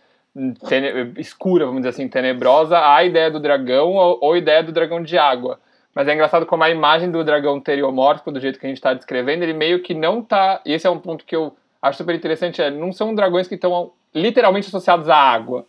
[0.68, 5.02] tene- escura, vamos dizer assim, tenebrosa, à ideia do dragão ou, ou ideia do dragão
[5.02, 5.60] de água.
[5.94, 8.94] Mas é engraçado como a imagem do dragão teriomórfico, do jeito que a gente está
[8.94, 10.62] descrevendo, ele meio que não tá.
[10.66, 13.56] E esse é um ponto que eu acho super interessante: é, não são dragões que
[13.56, 15.66] estão literalmente associados à água.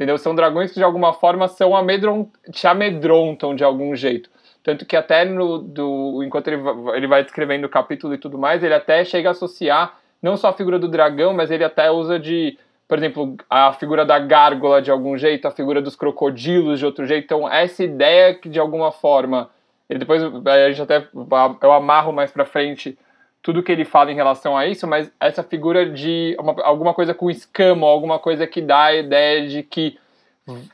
[0.00, 0.16] Entendeu?
[0.16, 4.30] São dragões que de alguma forma são amedron te amedrontam de algum jeito.
[4.62, 6.62] Tanto que até no, do, enquanto ele,
[6.94, 10.48] ele vai descrevendo o capítulo e tudo mais, ele até chega a associar não só
[10.48, 12.58] a figura do dragão, mas ele até usa de,
[12.88, 17.04] por exemplo, a figura da gárgula de algum jeito, a figura dos crocodilos de outro
[17.04, 17.24] jeito.
[17.24, 19.50] Então, essa ideia que de alguma forma.
[19.86, 21.06] Ele depois a gente até
[21.62, 22.96] eu amarro mais pra frente
[23.42, 27.14] tudo que ele fala em relação a isso, mas essa figura de uma- alguma coisa
[27.14, 29.98] com escama, alguma coisa que dá a ideia de que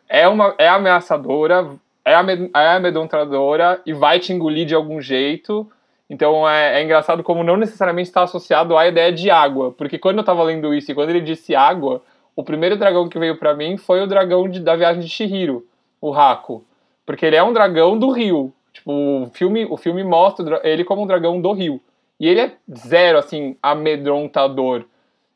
[0.09, 1.69] é uma é ameaçadora,
[2.05, 5.71] é, ame- é amedrontadora e vai te engolir de algum jeito.
[6.09, 10.17] Então é, é engraçado como não necessariamente está associado à ideia de água, porque quando
[10.19, 12.03] eu estava lendo isso e quando ele disse água,
[12.35, 15.65] o primeiro dragão que veio para mim foi o dragão de- da viagem de Shihiro,
[16.01, 16.65] o Haku,
[17.05, 18.53] porque ele é um dragão do rio.
[18.73, 21.81] Tipo, o filme, o filme mostra ele como um dragão do rio.
[22.19, 24.85] E ele é zero, assim, amedrontador.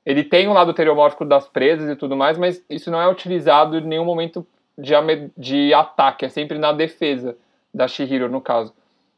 [0.05, 3.79] Ele tem o lado teriomórfico das presas e tudo mais, mas isso não é utilizado
[3.79, 4.93] em nenhum momento de,
[5.37, 7.37] de ataque, é sempre na defesa
[7.73, 8.73] da Shihiro, no caso.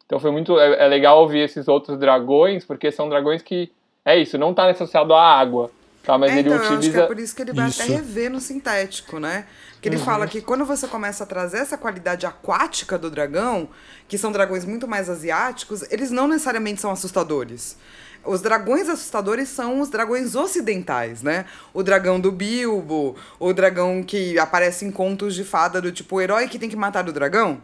[0.04, 0.58] Então foi muito.
[0.58, 3.70] É, é legal ouvir esses outros dragões, porque são dragões que.
[4.04, 5.70] É isso, não está associado à água.
[6.02, 7.02] Tá, mas É, ele então, eu acho que utiliza.
[7.02, 7.82] é por isso que ele vai Isso.
[7.82, 9.46] até rever no sintético, né?
[9.80, 13.68] Que ele fala que quando você começa a trazer essa qualidade aquática do dragão,
[14.08, 17.76] que são dragões muito mais asiáticos, eles não necessariamente são assustadores.
[18.24, 21.44] Os dragões assustadores são os dragões ocidentais, né?
[21.74, 26.20] O dragão do Bilbo, o dragão que aparece em contos de fada do tipo o
[26.20, 27.60] herói que tem que matar o dragão.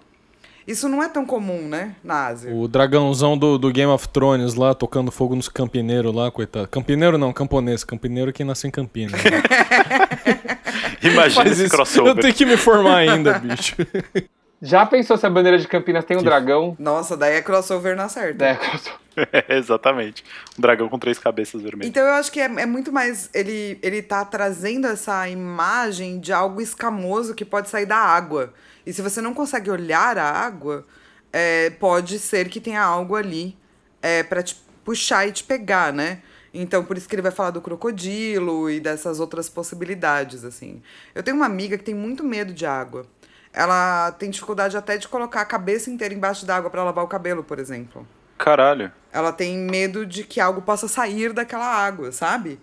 [0.68, 1.94] Isso não é tão comum, né?
[2.04, 2.54] Na Ásia.
[2.54, 6.68] O dragãozão do, do Game of Thrones lá, tocando fogo nos campineiros lá, coitado.
[6.68, 7.82] Campineiro não, camponês.
[7.82, 9.18] Campineiro é quem nasce em Campinas.
[11.02, 11.74] Imagina Faz esse isso.
[11.74, 12.12] crossover.
[12.12, 13.76] Eu tenho que me formar ainda, bicho.
[14.60, 16.76] Já pensou se a bandeira de Campinas tem um dragão?
[16.78, 18.44] Nossa, daí é crossover na certa.
[18.44, 18.98] É, crossover.
[19.48, 20.22] Exatamente.
[20.58, 21.88] Um dragão com três cabeças vermelhas.
[21.88, 23.30] Então eu acho que é, é muito mais.
[23.32, 28.52] Ele, ele tá trazendo essa imagem de algo escamoso que pode sair da água.
[28.88, 30.82] E se você não consegue olhar a água,
[31.30, 33.54] é, pode ser que tenha algo ali
[34.00, 36.22] é, para te puxar e te pegar, né?
[36.54, 40.80] Então, por isso que ele vai falar do crocodilo e dessas outras possibilidades, assim.
[41.14, 43.04] Eu tenho uma amiga que tem muito medo de água.
[43.52, 47.44] Ela tem dificuldade até de colocar a cabeça inteira embaixo d'água para lavar o cabelo,
[47.44, 48.08] por exemplo.
[48.38, 48.90] Caralho.
[49.12, 52.58] Ela tem medo de que algo possa sair daquela água, sabe?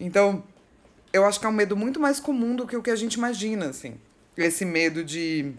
[0.00, 0.42] Então,
[1.12, 3.16] eu acho que é um medo muito mais comum do que o que a gente
[3.16, 4.00] imagina, assim.
[4.38, 5.52] Esse medo de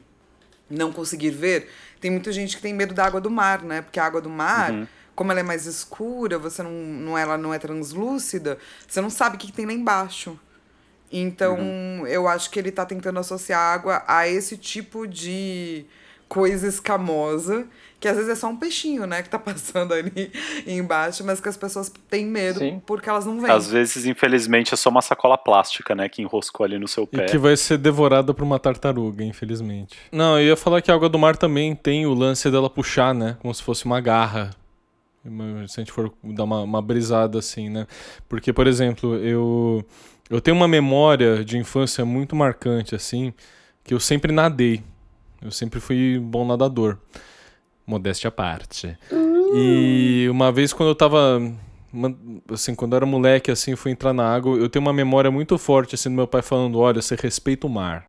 [0.70, 1.70] não conseguir ver.
[2.00, 3.82] Tem muita gente que tem medo da água do mar, né?
[3.82, 7.54] Porque a água do mar, como ela é mais escura, você não, não ela não
[7.54, 10.39] é translúcida, você não sabe o que que tem lá embaixo.
[11.12, 15.86] Então, eu acho que ele tá tentando associar a água a esse tipo de
[16.28, 17.68] coisa escamosa,
[18.00, 20.32] que às vezes é só um peixinho, né, que tá passando ali
[20.66, 22.82] embaixo, mas que as pessoas têm medo Sim.
[22.86, 23.52] porque elas não veem.
[23.54, 26.08] Às vezes, infelizmente, é só uma sacola plástica, né?
[26.08, 27.26] Que enroscou ali no seu E pé.
[27.26, 29.98] que vai ser devorada por uma tartaruga, infelizmente.
[30.12, 33.14] Não, eu ia falar que a água do mar também tem o lance dela puxar,
[33.14, 33.38] né?
[33.42, 34.52] Como se fosse uma garra.
[35.68, 37.86] Se a gente for dar uma, uma brisada assim, né?
[38.30, 39.86] Porque, por exemplo, eu,
[40.30, 43.34] eu tenho uma memória de infância muito marcante, assim,
[43.84, 44.82] que eu sempre nadei.
[45.42, 46.98] Eu sempre fui bom nadador.
[47.89, 48.95] Modéstia à parte.
[49.54, 51.41] E uma vez quando eu tava.
[52.54, 55.58] Assim, quando eu era moleque, assim, fui entrar na água, eu tenho uma memória muito
[55.58, 58.06] forte, assim, do meu pai falando: olha, você respeita o mar.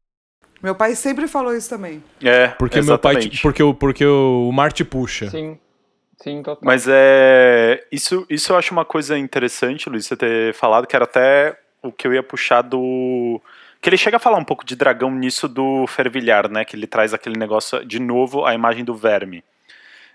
[0.63, 2.03] Meu pai sempre falou isso também.
[2.23, 3.13] É, Porque meu pai.
[3.15, 3.37] exatamente.
[3.39, 5.31] te- Porque, o- porque o, o mar te puxa.
[5.31, 5.59] Sim.
[6.23, 6.59] Sim, total.
[6.63, 7.83] Mas é.
[7.91, 11.91] Isso, isso eu acho uma coisa interessante, Luiz, você ter falado, que era até o
[11.91, 13.41] que eu ia puxar do.
[13.81, 16.67] Que ele chega a falar um pouco de dragão nisso do fervilhar, né?
[16.67, 19.43] Que ele traz aquele negócio, de novo, a imagem do verme.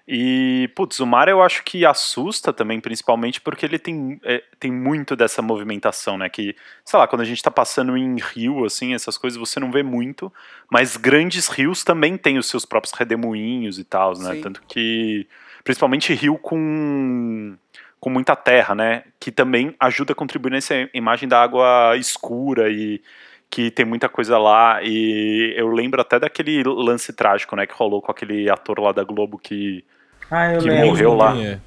[0.07, 4.71] E, putz, o mar eu acho que assusta também, principalmente porque ele tem, é, tem
[4.71, 6.29] muito dessa movimentação, né?
[6.29, 9.71] Que, sei lá, quando a gente tá passando em rio, assim, essas coisas você não
[9.71, 10.31] vê muito,
[10.69, 14.35] mas grandes rios também têm os seus próprios redemoinhos e tal, né?
[14.35, 14.41] Sim.
[14.41, 15.27] Tanto que,
[15.63, 17.57] principalmente rio com,
[17.99, 19.05] com muita terra, né?
[19.19, 23.01] Que também ajuda a contribuir nessa imagem da água escura e
[23.49, 24.83] que tem muita coisa lá.
[24.83, 27.65] E eu lembro até daquele lance trágico, né?
[27.65, 29.83] Que rolou com aquele ator lá da Globo que
[30.29, 30.87] Ah, eu Que lembro.
[30.87, 31.37] morreu lá.
[31.37, 31.59] É?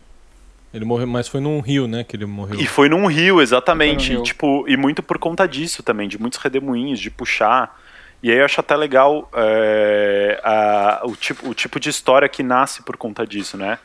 [0.75, 2.61] Ele morreu, mas foi num rio, né, que ele morreu.
[2.61, 4.11] E foi num rio, exatamente.
[4.11, 4.21] Num rio.
[4.21, 7.79] E, tipo, e muito por conta disso também, de muitos redemoinhos, de puxar.
[8.23, 12.43] E aí eu acho até legal é, a- o, tipo, o tipo de história que
[12.43, 13.79] nasce por conta disso, né?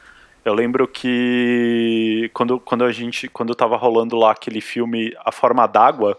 [0.43, 3.27] Eu lembro que quando, quando a gente.
[3.29, 6.17] Quando tava rolando lá aquele filme A Forma d'Água.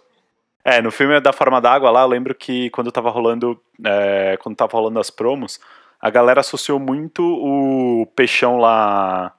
[0.65, 3.61] É, no filme da Forma d'Água lá, eu lembro que quando tava rolando.
[3.85, 5.61] é, quando tava rolando as promos,
[6.05, 9.33] a galera associou muito o peixão lá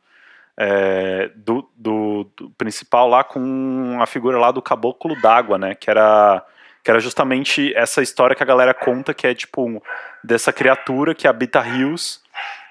[0.58, 5.76] é, do, do, do principal lá com a figura lá do caboclo d'água, né?
[5.76, 6.44] Que era,
[6.84, 9.80] que era justamente essa história que a galera conta, que é tipo um-
[10.24, 12.20] dessa criatura que habita rios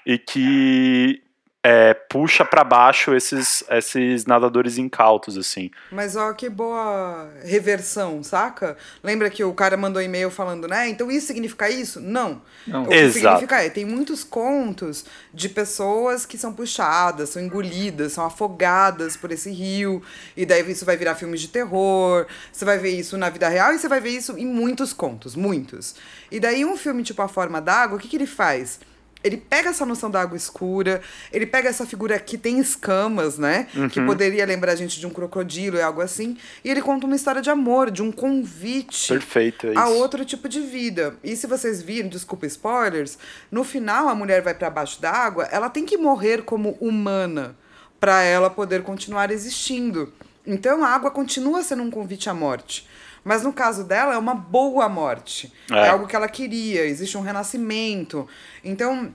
[0.05, 1.23] e que
[1.67, 5.71] é, puxa para baixo esses, esses nadadores incautos, assim.
[5.91, 8.77] Mas ó, que boa reversão, saca?
[9.03, 10.91] Lembra que o cara mandou e-mail falando, né?
[10.91, 12.01] Então isso significa isso?
[12.01, 12.43] Não.
[12.67, 12.83] Não.
[12.83, 13.15] O que Exato.
[13.15, 19.33] significa é, tem muitos contos de pessoas que são puxadas, são engolidas, são afogadas por
[19.33, 20.03] esse rio,
[20.37, 23.73] e daí isso vai virar filmes de terror, você vai ver isso na vida real
[23.73, 25.95] e você vai ver isso em muitos contos, muitos.
[26.31, 28.81] E daí um filme tipo A Forma d'Água, o que, que ele faz?
[29.25, 31.01] Ele pega essa noção da água escura,
[31.33, 33.67] ele pega essa figura que tem escamas, né?
[33.91, 36.37] Que poderia lembrar a gente de um crocodilo e algo assim.
[36.63, 40.49] E ele conta uma história de amor, de um convite Perfeito, é a outro tipo
[40.49, 41.17] de vida.
[41.25, 43.19] E se vocês viram, desculpa spoilers,
[43.51, 47.57] no final a mulher vai para baixo d'água, ela tem que morrer como humana
[47.99, 50.13] para ela poder continuar existindo.
[50.47, 52.87] Então a água continua sendo um convite à morte.
[53.25, 55.53] Mas no caso dela é uma boa morte.
[55.71, 55.89] É, É.
[55.89, 58.29] algo que ela queria, existe um renascimento.
[58.63, 59.13] Então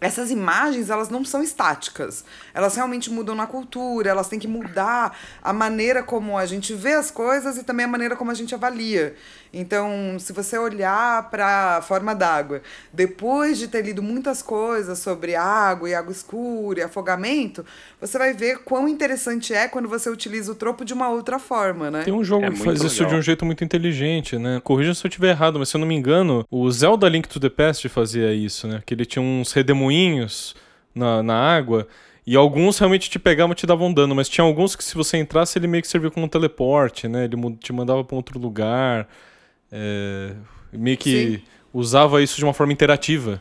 [0.00, 2.24] essas imagens elas não são estáticas.
[2.52, 6.92] Elas realmente mudam na cultura, elas têm que mudar a maneira como a gente vê
[6.94, 9.16] as coisas e também a maneira como a gente avalia.
[9.54, 12.60] Então, se você olhar para a forma d'água,
[12.92, 17.64] depois de ter lido muitas coisas sobre água e água escura e afogamento,
[18.00, 21.90] você vai ver quão interessante é quando você utiliza o tropo de uma outra forma,
[21.90, 22.02] né?
[22.02, 23.14] Tem um jogo É que faz isso legal.
[23.14, 24.60] de um jeito muito inteligente, né?
[24.64, 27.38] Corrija se eu estiver errado, mas se eu não me engano, o Zelda Link to
[27.38, 28.82] the Past fazia isso, né?
[28.84, 30.56] Que ele tinha uns redemoinhos
[30.94, 31.86] na, na água.
[32.26, 35.18] E alguns realmente te pegavam e te davam dano, mas tinha alguns que se você
[35.18, 37.24] entrasse ele meio que servia como um teleporte, né?
[37.24, 39.06] Ele te mandava pra um outro lugar.
[39.76, 40.34] É,
[40.72, 41.44] meio que Sim.
[41.72, 43.40] usava isso de uma forma interativa.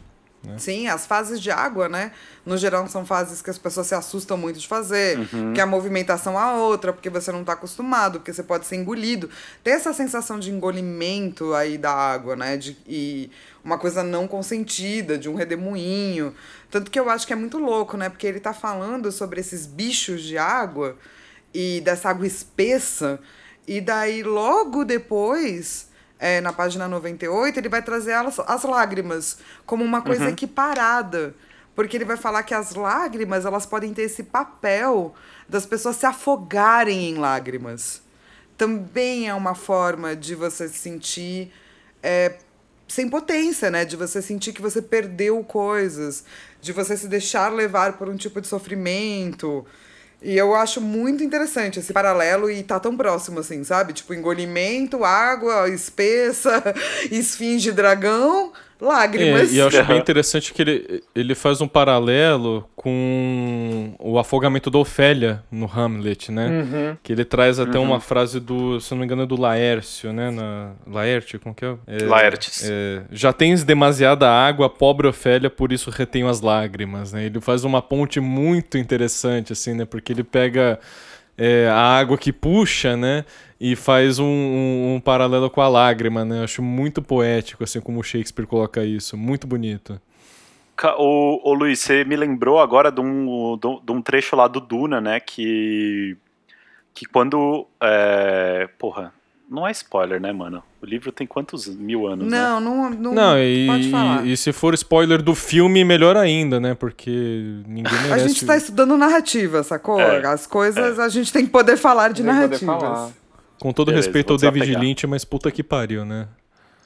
[0.57, 2.11] Sim, as fases de água, né?
[2.45, 5.17] No geral, são fases que as pessoas se assustam muito de fazer,
[5.53, 9.29] que a movimentação é outra, porque você não está acostumado, porque você pode ser engolido.
[9.63, 12.57] Tem essa sensação de engolimento aí da água, né?
[12.57, 13.31] De, e
[13.63, 16.35] uma coisa não consentida, de um redemoinho.
[16.69, 18.09] Tanto que eu acho que é muito louco, né?
[18.09, 20.97] Porque ele tá falando sobre esses bichos de água
[21.53, 23.17] e dessa água espessa.
[23.65, 25.87] E daí, logo depois,
[26.23, 31.35] é, na página 98, ele vai trazer as, as lágrimas como uma coisa equiparada.
[31.75, 35.13] Porque ele vai falar que as lágrimas, elas podem ter esse papel
[35.49, 38.01] das pessoas se afogarem em lágrimas.
[38.55, 41.51] Também é uma forma de você se sentir
[42.01, 42.37] é,
[42.87, 43.83] sem potência, né?
[43.83, 46.23] De você sentir que você perdeu coisas,
[46.61, 49.65] de você se deixar levar por um tipo de sofrimento.
[50.23, 53.91] E eu acho muito interessante esse paralelo e tá tão próximo assim, sabe?
[53.91, 56.63] Tipo, engolimento, água espessa,
[57.11, 58.53] esfinge dragão,
[58.83, 59.53] É, lágrimas.
[59.53, 64.77] e eu acho bem interessante que ele, ele faz um paralelo com o afogamento da
[64.77, 66.47] Ofélia no Hamlet, né?
[66.47, 66.97] Uhum.
[67.01, 70.29] Que ele traz até uma frase do, se não me engano, é do Laércio, né?
[70.29, 71.75] Na, Laerte, como que é?
[71.87, 72.69] é Laertes.
[72.69, 77.25] é, já tens demasiada água, pobre Ofélia, por isso retenho as lágrimas, né?
[77.25, 79.85] Ele faz uma ponte muito interessante, assim, né?
[79.85, 80.79] Porque ele pega
[81.37, 83.25] é, a água que puxa, né?
[83.65, 86.39] E faz um, um- um paralelo com a lágrima, né?
[86.39, 89.15] Eu acho muito poético, assim, como o Shakespeare coloca isso.
[89.15, 90.01] Muito bonito.
[90.97, 94.99] Ô, ô Luiz, você me lembrou agora de um, de um- trecho lá do Duna,
[94.99, 95.19] né?
[95.21, 96.17] Que.
[96.93, 97.65] Que quando.
[97.81, 99.13] é, porra,
[99.49, 100.61] não é spoiler, né, mano?
[100.81, 102.29] O livro tem quantos mil anos?
[102.29, 102.37] né?
[102.37, 104.25] Não, não, não, Não, e, pode falar.
[104.25, 106.73] e, e se for spoiler do filme, melhor ainda, né?
[106.75, 107.09] Porque
[107.65, 108.13] ninguém merece...
[108.13, 110.01] A gente tá estudando narrativa, sacou?
[110.01, 113.13] É, As coisas a gente tem que poder falar de Tem narrativas.
[113.59, 114.81] Com todo Beleza, respeito ao David desapegar.
[114.81, 116.27] Lynch, mas puta que pariu, né?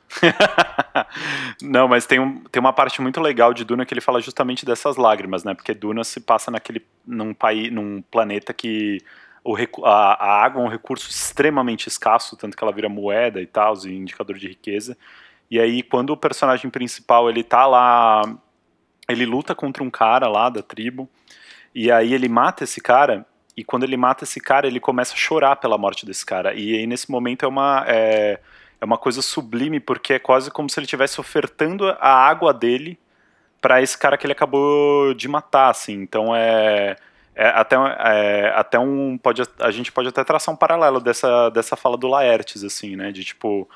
[1.62, 4.65] Não, mas tem, um, tem uma parte muito legal de Duna que ele fala justamente
[4.65, 5.53] dessas lágrimas, né?
[5.53, 8.99] Porque Duna se passa naquele num país, num planeta que
[9.43, 13.45] o, a, a água é um recurso extremamente escasso, tanto que ela vira moeda e
[13.45, 14.97] tal, e indicador de riqueza.
[15.49, 18.21] E aí quando o personagem principal ele tá lá,
[19.10, 21.10] ele luta contra um cara lá da tribo,
[21.73, 23.25] e aí ele mata esse cara.
[23.58, 26.54] E quando ele mata esse cara, ele começa a chorar pela morte desse cara.
[26.54, 28.39] E aí, nesse momento, é uma, é,
[28.80, 33.00] é uma coisa sublime, porque é quase como se ele estivesse ofertando a água dele
[33.60, 35.93] para esse cara que ele acabou de matar, assim.
[35.93, 36.96] Então é,
[37.36, 41.76] é até, é, até um pode a gente pode até traçar um paralelo dessa, dessa
[41.76, 43.12] fala do Laertes, assim, né?
[43.12, 43.67] De tipo,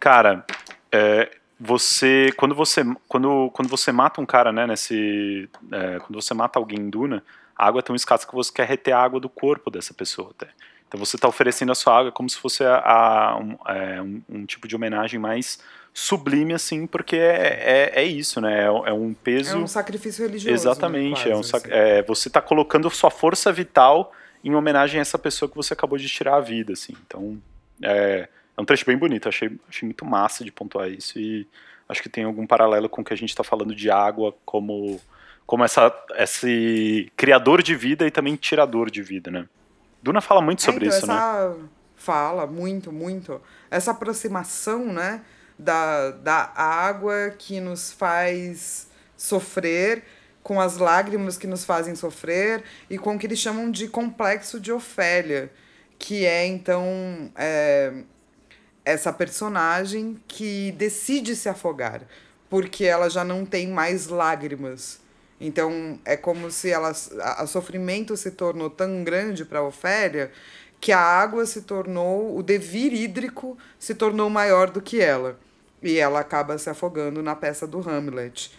[0.00, 0.44] cara,
[0.90, 4.66] é, você quando você quando, quando você mata um cara, né?
[4.66, 7.22] Nesse é, quando você mata alguém em Duna,
[7.56, 10.30] a água é tão escassa que você quer reter a água do corpo dessa pessoa,
[10.38, 10.50] até.
[10.88, 14.22] Então você está oferecendo a sua água como se fosse a, a- um, é, um-
[14.28, 15.58] um tipo de homenagem mais
[15.92, 18.62] sublime, assim, porque é, é, é isso, né?
[18.62, 19.56] É, é um peso.
[19.56, 20.54] É um sacrifício religioso.
[20.54, 21.24] Exatamente.
[21.24, 21.74] né, é um quase, sac- assim.
[21.74, 24.12] é, você está colocando sua força vital
[24.44, 26.92] em homenagem a essa pessoa que você acabou de tirar a vida, assim.
[27.06, 27.38] Então,
[27.82, 29.28] é, é um trecho bem bonito.
[29.28, 31.46] Achei, achei muito massa de pontuar isso e
[31.88, 35.00] acho que tem algum paralelo com o que a gente está falando de água como
[35.46, 39.48] como essa, esse criador de vida e também tirador de vida, né?
[40.02, 41.14] Duna fala muito sobre É, então, isso, né?
[41.14, 41.56] essa
[41.96, 43.40] Fala, muito, muito.
[43.70, 45.22] Essa aproximação, né,
[45.58, 50.04] da, da água que nos faz sofrer,
[50.42, 54.60] com as lágrimas que nos fazem sofrer, e com o que eles chamam de complexo
[54.60, 55.50] de Ofélia,
[55.98, 57.92] que é, então, é,
[58.84, 62.02] essa personagem que decide se afogar,
[62.48, 65.00] porque ela já não tem mais lágrimas.
[65.40, 70.30] Então, é como se ela, a, a sofrimento se tornou tão grande para Ofélia
[70.80, 75.38] que a água se tornou, o devir hídrico se tornou maior do que ela.
[75.82, 78.50] E ela acaba se afogando na peça do Hamlet.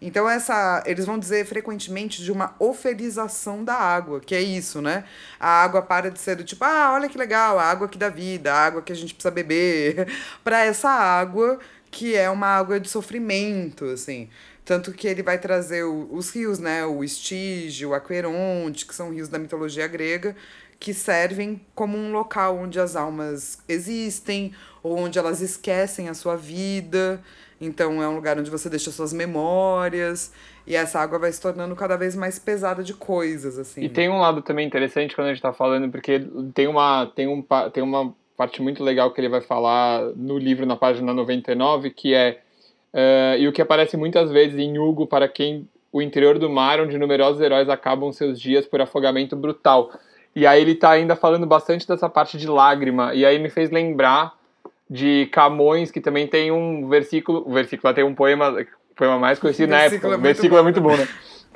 [0.00, 5.04] Então, essa, eles vão dizer frequentemente de uma oferização da água, que é isso, né?
[5.40, 8.10] A água para de ser do tipo, ah, olha que legal, a água que dá
[8.10, 10.06] vida, a água que a gente precisa beber,
[10.44, 11.58] para essa água
[11.90, 14.28] que é uma água de sofrimento, assim.
[14.66, 16.84] Tanto que ele vai trazer o- os rios, né?
[16.84, 20.36] O Estígio, o Aqueronte, que são rios da mitologia grega,
[20.78, 24.52] que servem como um local onde as almas existem,
[24.82, 27.22] ou onde elas esquecem a sua vida.
[27.60, 30.32] Então é um lugar onde você deixa suas memórias.
[30.66, 33.82] E essa água vai se tornando cada vez mais pesada de coisas, assim.
[33.84, 36.20] E tem um lado também interessante quando a gente tá falando, porque
[36.52, 37.40] tem uma, tem um,
[37.72, 42.12] tem uma parte muito legal que ele vai falar no livro, na página 99, que
[42.12, 42.42] é.
[42.98, 46.80] Eh, e o que aparece muitas vezes em Hugo para quem o interior do mar,
[46.80, 49.90] onde numerosos heróis acabam seus dias por afogamento brutal.
[50.34, 53.70] E aí ele tá ainda falando bastante dessa parte de lágrima, e aí me fez
[53.70, 54.32] lembrar
[54.88, 58.56] de Camões, que também tem um versículo, o versículo lá tem um poema,
[58.94, 60.14] poema mais conhecido na Versículo época.
[60.14, 61.06] é O versículo é muito bom, né?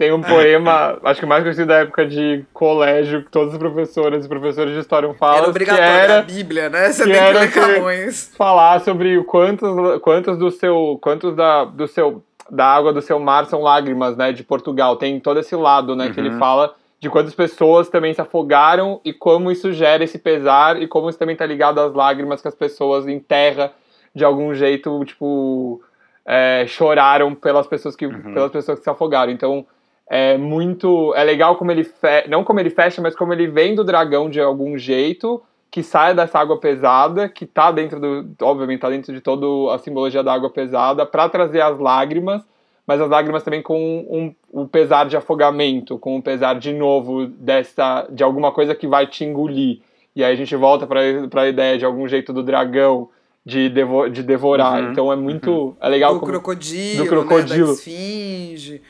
[0.00, 4.24] Tem um poema, acho que mais conhecido da época de colégio, que todas as professoras
[4.24, 6.90] e professores de história falam, Era que obrigatório a era Bíblia, né?
[6.90, 8.32] Você que tem que era ler que- Camões.
[8.34, 13.18] falar sobre o quantos, quantos do seu, quantos da, do seu, da água do seu
[13.20, 14.96] mar são lágrimas, né, de Portugal.
[14.96, 19.12] Tem todo esse lado, né, que ele fala de quantas pessoas também se afogaram e
[19.12, 22.54] como isso gera esse pesar e como isso também tá ligado às lágrimas que as
[22.54, 23.70] pessoas em terra,
[24.14, 25.82] de algum jeito, tipo,
[26.24, 29.30] é, choraram pelas pessoas que pelas pessoas que se afogaram.
[29.30, 29.66] Então
[30.12, 32.28] é muito é legal como ele fe...
[32.28, 35.40] não como ele fecha, mas como ele vem do dragão de algum jeito
[35.70, 39.78] que sai dessa água pesada, que tá dentro do obviamente tá dentro de toda a
[39.78, 42.42] simbologia da água pesada para trazer as lágrimas,
[42.84, 43.78] mas as lágrimas também com
[44.10, 48.88] um, o pesar de afogamento, com o pesar de novo dessa de alguma coisa que
[48.88, 49.78] vai te engolir.
[50.16, 53.08] E aí a gente volta para a ideia de algum jeito do dragão
[53.46, 54.08] de, devo...
[54.08, 54.82] de devorar.
[54.82, 57.58] Uhum, Então é muito é legal do como crocodilo, do crocodilo.
[57.58, 58.82] Né, da esfinge.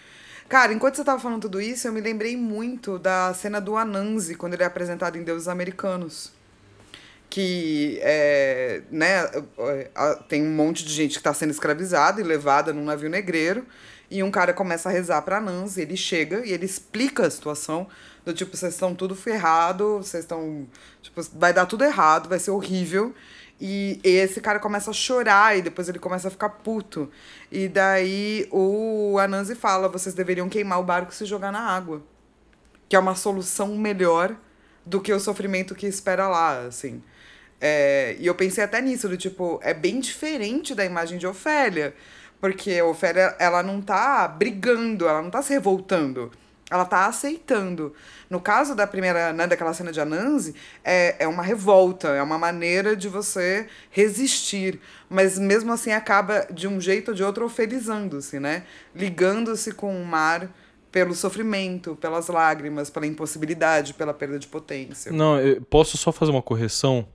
[0.51, 4.35] Cara, enquanto você tava falando tudo isso, eu me lembrei muito da cena do Anansi,
[4.35, 6.33] quando ele é apresentado em Deuses Americanos.
[7.31, 9.31] Que, é, né,
[10.29, 13.65] tem um monte de gente que tá sendo escravizada e levada num navio negreiro,
[14.11, 17.87] e um cara começa a rezar pra Anansi, ele chega e ele explica a situação,
[18.25, 20.67] do tipo, vocês estão tudo ferrado, vocês estão,
[21.01, 23.15] tipo, vai dar tudo errado, vai ser horrível,
[23.61, 27.11] e esse cara começa a chorar e depois ele começa a ficar puto.
[27.53, 32.03] E daí o Anansi fala: vocês deveriam queimar o barco e se jogar na água.
[32.89, 34.35] Que é uma solução melhor
[34.85, 37.03] do que o sofrimento que espera lá, assim.
[37.61, 41.95] É, e eu pensei até nisso, do tipo, é bem diferente da imagem de Ofélia.
[42.41, 46.33] Porque Ofélia, ela não tá brigando, ela não tá se revoltando.
[46.71, 47.93] Ela tá aceitando.
[48.29, 50.55] No caso da primeira, né, daquela cena de Anansi,
[50.85, 54.81] é, é uma revolta, é uma maneira de você resistir.
[55.09, 58.63] Mas mesmo assim acaba, de um jeito ou de outro, ofelizando-se, né?
[58.95, 60.49] Ligando-se com o mar
[60.93, 65.13] pelo sofrimento, pelas lágrimas, pela impossibilidade, pela perda de potência.
[65.13, 67.07] Não, eu posso só fazer uma correção?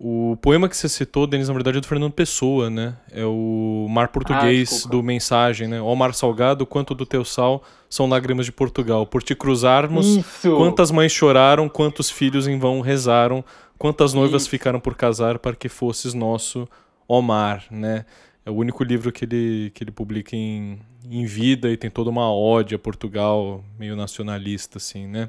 [0.00, 2.96] O poema que você citou, Denis, na verdade é do Fernando Pessoa, né?
[3.10, 4.96] É o Mar Português desculpa.
[4.96, 5.80] do Mensagem, né?
[5.80, 9.04] Ó mar salgado, quanto do teu sal são lágrimas de Portugal.
[9.04, 10.56] Por te cruzarmos, Isso.
[10.56, 13.44] quantas mães choraram, quantos filhos em vão rezaram,
[13.76, 14.50] quantas noivas Isso.
[14.50, 16.68] ficaram por casar para que fosses nosso,
[17.08, 18.04] ó mar, né?
[18.46, 20.78] É o único livro que ele, que ele publica em,
[21.10, 25.28] em vida e tem toda uma ode a Portugal, meio nacionalista, assim, né?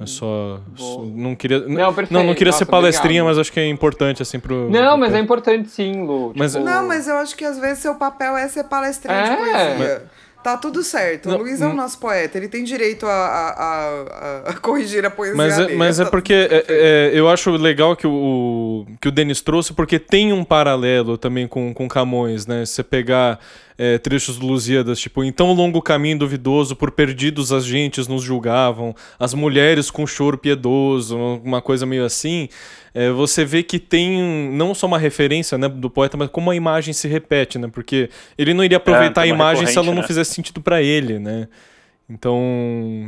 [0.00, 2.14] É só, só- não queria Não, perfeito.
[2.14, 3.36] não, não queria ser Nossa, palestrinha, obrigado.
[3.36, 4.70] mas acho que é importante, assim, pro.
[4.70, 6.32] Não, mas é importante sim, Lu.
[6.34, 9.30] Mas- tipo- Não, mas eu acho que às vezes seu papel é ser palestrante É.
[9.30, 9.36] de
[9.76, 10.02] poesia.
[10.42, 11.28] Tá tudo certo.
[11.28, 11.74] Não, o Luiz é o hum.
[11.74, 16.00] nosso poeta, ele tem direito a, a, a- a corrigir a poesia Mas é, mas
[16.00, 19.98] é Tá porque é- é, eu acho legal que o, que o Denis trouxe, porque
[19.98, 22.64] tem um paralelo também com, com Camões, né?
[22.64, 23.38] Se você pegar
[23.80, 28.22] é, trechos do Lusíadas, tipo, em tão longo caminho duvidoso, por perdidos as gentes nos
[28.22, 32.46] julgavam, as mulheres com choro piedoso, uma coisa meio assim.
[32.92, 36.54] é, você vê que tem não só uma referência né, do poeta, mas como a
[36.54, 37.68] imagem se repete, né?
[37.72, 40.06] Porque ele não iria aproveitar a tem uma imagem se ela não né?
[40.06, 41.48] fizesse sentido pra ele, né?
[42.06, 42.38] Então,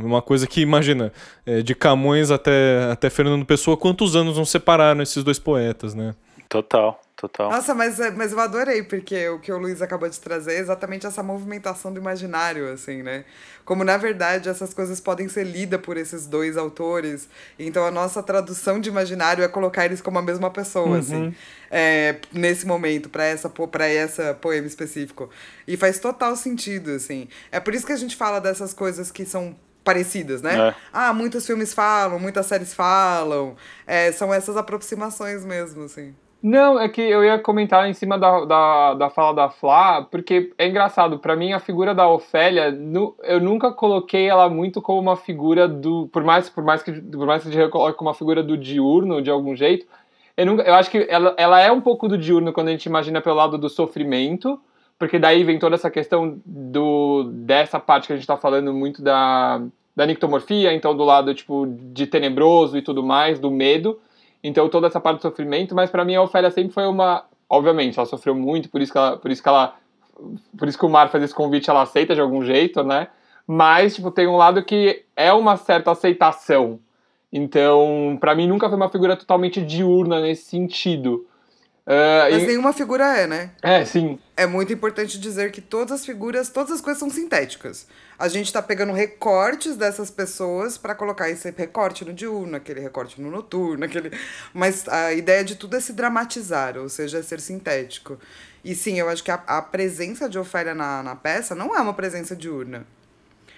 [0.03, 1.13] uma coisa que, imagina,
[1.45, 6.15] é, de Camões até, até Fernando Pessoa, quantos anos não separaram esses dois poetas, né?
[6.49, 7.49] Total, total.
[7.49, 11.07] Nossa, mas, mas eu adorei, porque o que o Luiz acabou de trazer é exatamente
[11.07, 13.23] essa movimentação do imaginário, assim, né?
[13.63, 17.29] Como, na verdade, essas coisas podem ser lidas por esses dois autores.
[17.57, 21.33] Então, a nossa tradução de imaginário é colocar eles como a mesma pessoa, assim.
[21.71, 25.29] É, nesse momento, para essa, pra essa poema específico.
[25.65, 27.29] E faz total sentido, assim.
[27.51, 30.69] É por isso que a gente fala dessas coisas que são parecidas, né?
[30.69, 30.75] É.
[30.91, 33.55] Ah, muitos filmes falam, muitas séries falam.
[33.87, 36.13] É, são essas aproximações mesmo, assim.
[36.45, 40.51] Não, é que eu ia comentar em cima da, da, da fala da Flá, porque
[40.57, 44.99] é engraçado, pra mim a figura da Ofélia, nu- eu nunca coloquei ela muito como
[44.99, 46.09] uma figura do.
[46.11, 49.21] Por mais, por mais, que, por mais que gente coloque como uma figura do diurno
[49.21, 49.85] de algum jeito,
[50.35, 52.87] eu, nunca, eu acho que ela, ela é um pouco do diurno quando a gente
[52.87, 54.59] imagina pelo lado do sofrimento,
[54.99, 59.01] porque daí vem toda essa questão do, dessa parte que a gente está falando muito
[59.01, 59.61] da,
[59.95, 63.97] da nictomorfia, então do lado tipo de tenebroso e tudo mais, do medo.
[64.43, 67.97] Então toda essa parte do sofrimento, mas para mim a Ofélia sempre foi uma, obviamente,
[67.97, 69.75] ela sofreu muito, por isso que ela, por isso que ela
[70.57, 73.07] por isso que o Mar faz esse convite, ela aceita de algum jeito, né?
[73.47, 76.79] Mas tipo tem um lado que é uma certa aceitação.
[77.31, 81.25] Então, para mim nunca foi uma figura totalmente diurna nesse sentido.
[81.85, 82.47] Uh, Mas e...
[82.47, 83.51] nenhuma figura é, né?
[83.61, 84.17] É, sim.
[84.37, 87.87] É muito importante dizer que todas as figuras, todas as coisas são sintéticas.
[88.17, 93.19] A gente tá pegando recortes dessas pessoas para colocar esse recorte no diurno, aquele recorte
[93.19, 94.11] no noturno, aquele.
[94.53, 98.19] Mas a ideia de tudo é se dramatizar, ou seja, é ser sintético.
[98.63, 101.81] E sim, eu acho que a, a presença de Ofélia na, na peça não é
[101.81, 102.85] uma presença diurna.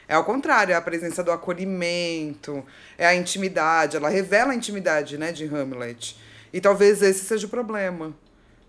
[0.08, 2.64] É ao contrário, é a presença do acolhimento,
[2.98, 6.18] é a intimidade, ela revela a intimidade, né, de Hamlet.
[6.54, 8.14] E talvez esse seja o problema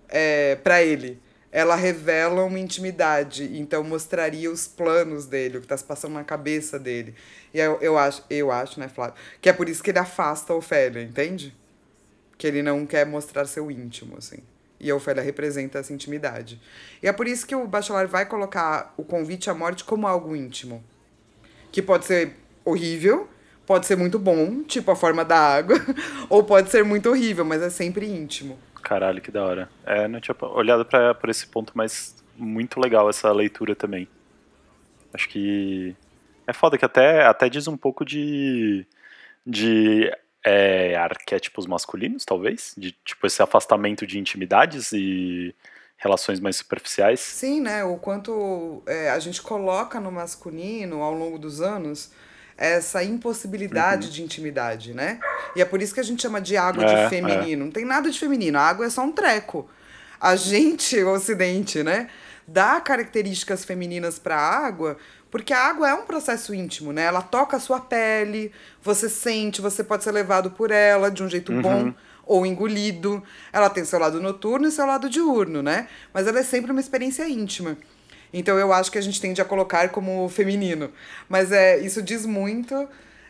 [0.09, 1.21] é, para ele.
[1.51, 6.25] Ela revela uma intimidade, então mostraria os planos dele, o que está se passando na
[6.25, 7.15] cabeça dele.
[7.55, 10.53] E eu, eu, acho, eu acho, né, Flávio, que é por isso que ele afasta
[10.53, 11.55] a Ofélia, entende?
[12.37, 14.39] Que ele não quer mostrar seu íntimo, assim.
[14.79, 16.61] E a Ofélia representa essa intimidade.
[17.03, 20.37] E é por isso que o Bachelor vai colocar o convite à morte como algo
[20.37, 20.85] íntimo.
[21.73, 23.29] Que pode ser horrível,
[23.65, 25.77] pode ser muito bom, tipo a forma da água,
[26.29, 28.59] ou pode ser muito horrível, mas é sempre íntimo.
[28.87, 29.69] Caralho, que da hora.
[29.85, 34.07] É, não tinha olhado para por esse ponto, mas muito legal essa leitura também.
[35.13, 35.97] Acho que
[36.47, 38.87] é foda que até, até diz um pouco de,
[39.45, 40.09] de
[40.45, 45.53] é, arquétipos masculinos, talvez, de tipo esse afastamento de intimidades e
[45.97, 47.19] relações mais superficiais.
[47.19, 47.83] Sim, né?
[47.83, 52.13] O quanto é, a gente coloca no masculino ao longo dos anos
[52.57, 54.13] essa impossibilidade uhum.
[54.13, 55.21] de intimidade, né?
[55.55, 57.63] E é por isso que a gente chama de água é, de feminino.
[57.63, 57.65] É.
[57.67, 59.69] Não tem nada de feminino, a água é só um treco.
[60.21, 62.09] A gente, o Ocidente, né,
[62.49, 64.97] dá características femininas para a água,
[65.31, 67.03] porque a água é um processo íntimo, né?
[67.03, 68.51] Ela toca a sua pele,
[68.83, 71.63] você sente, você pode ser levado por ela de um jeito uhum.
[71.63, 71.95] bom
[72.25, 73.23] ou engolido.
[73.53, 75.89] Ela tem seu lado noturno e seu lado diurno, né?
[76.13, 77.77] Mas ela é sempre uma experiência íntima.
[78.33, 80.91] Então eu acho que a gente tende a colocar como feminino.
[81.29, 82.89] Mas é, isso diz muito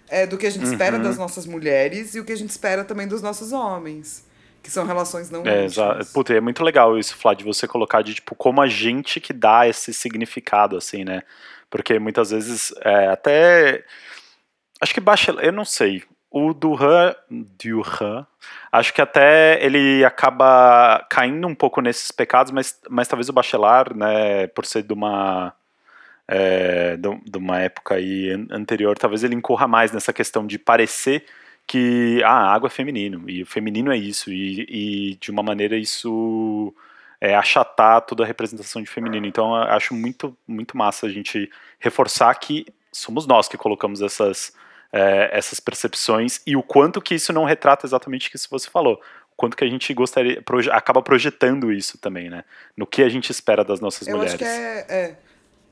[0.09, 0.73] é, do que a gente uhum.
[0.73, 4.25] espera das nossas mulheres e o que a gente espera também dos nossos homens.
[4.63, 6.13] Que são relações não é, íntimas.
[6.13, 9.33] Puta, é muito legal isso, Flá, de você colocar de tipo como a gente que
[9.33, 11.23] dá esse significado, assim, né?
[11.71, 13.85] Porque muitas vezes é, até.
[14.81, 15.33] Acho que baixa.
[15.33, 16.03] Eu não sei.
[16.39, 18.27] O Duran, Duran,
[18.71, 23.97] acho que até ele acaba caindo um pouco nesses pecados, mas, mas talvez o Bachelard,
[23.97, 25.55] né, por ser de uma
[26.29, 31.25] é, de, uma época aí anterior, talvez ele incorra mais nessa questão de parecer
[31.67, 35.43] que ah, a água é feminino e o feminino é isso e, e de uma
[35.43, 36.75] maneira isso
[37.19, 39.27] é, achatar toda a representação de feminino.
[39.27, 44.53] Então acho muito muito massa a gente reforçar que somos nós que colocamos essas
[44.93, 49.01] é, essas percepções e o quanto que isso não retrata exatamente o que você falou.
[49.33, 52.45] O quanto que a gente gostaria, proje acaba projetando isso também, né?
[52.77, 54.35] No que a gente espera das nossas Eu mulheres.
[54.35, 55.17] Acho que é, é,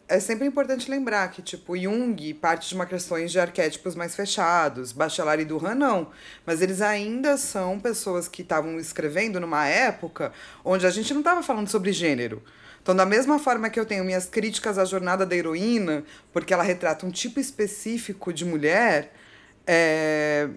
[0.07, 4.93] é sempre importante lembrar que, tipo, Jung parte de uma questões de arquétipos mais fechados,
[4.93, 6.11] Bachelard e Duran não.
[6.45, 10.31] Mas eles ainda são pessoas que estavam escrevendo numa época
[10.63, 12.43] onde a gente não estava falando sobre gênero.
[12.85, 16.05] Então, da mesma forma que eu tenho minhas críticas à jornada da heroína,
[16.35, 19.11] porque ela retrata um tipo específico de mulher,
[19.67, 20.51] é...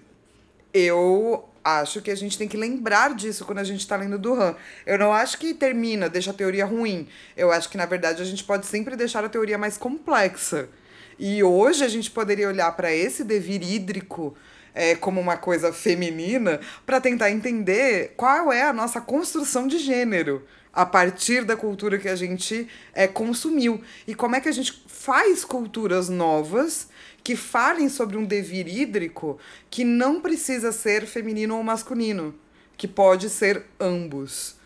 [0.74, 4.54] eu acho que a gente tem que lembrar disso quando a gente está lendo Duran.
[4.84, 7.08] Eu não acho que termina, deixa a teoria ruim.
[7.34, 10.68] Eu acho que, na verdade, a gente pode sempre deixar a teoria mais complexa.
[11.18, 14.36] E hoje a gente poderia olhar para esse devir hídrico
[14.74, 20.46] é, como uma coisa feminina para tentar entender qual é a nossa construção de gênero
[20.78, 23.82] a partir da cultura que a gente é, consumiu.
[24.06, 26.86] E como é que a gente faz culturas novas
[27.24, 32.32] que falem sobre um devir hídrico que não precisa ser feminino ou masculino,
[32.76, 34.56] que pode ser ambos.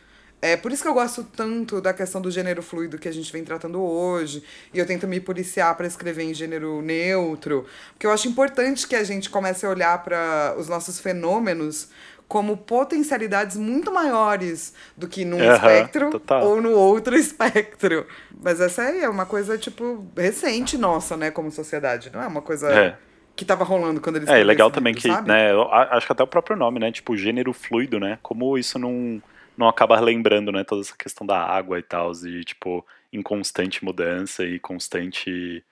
[0.44, 3.32] É por isso que eu gosto tanto da questão do gênero fluido que a gente
[3.32, 4.42] vem tratando hoje.
[4.74, 7.64] E eu tento me policiar para escrever em gênero neutro.
[7.92, 11.88] Porque eu acho importante que a gente comece a olhar para os nossos fenômenos
[12.33, 16.47] como potencialidades muito maiores do que num uhum, espectro total.
[16.47, 18.07] ou no outro espectro.
[18.43, 22.11] Mas essa aí é uma coisa, tipo, recente nossa, né, como sociedade.
[22.11, 22.97] Não é uma coisa é.
[23.37, 25.28] que tava rolando quando eles É, legal também livro, que, sabe?
[25.28, 25.51] né,
[25.91, 29.22] acho que até o próprio nome, né, tipo, gênero fluido, né, como isso não,
[29.55, 33.85] não acaba lembrando, né, toda essa questão da água e tal, e, tipo, em constante
[33.85, 35.62] mudança e constante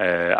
[0.00, 0.34] é,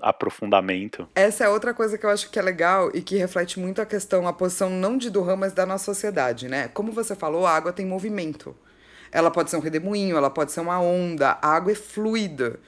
[0.00, 1.08] aprofundamento.
[1.14, 3.86] Essa é outra coisa que eu acho que é legal e que reflete muito a
[3.86, 6.66] questão, a posição não de Durham, mas da nossa sociedade, né?
[6.74, 8.56] Como você falou, a água tem movimento.
[9.12, 11.38] ela pode ser um redemoinho, ela pode ser uma onda.
[11.40, 12.58] A água é fluida.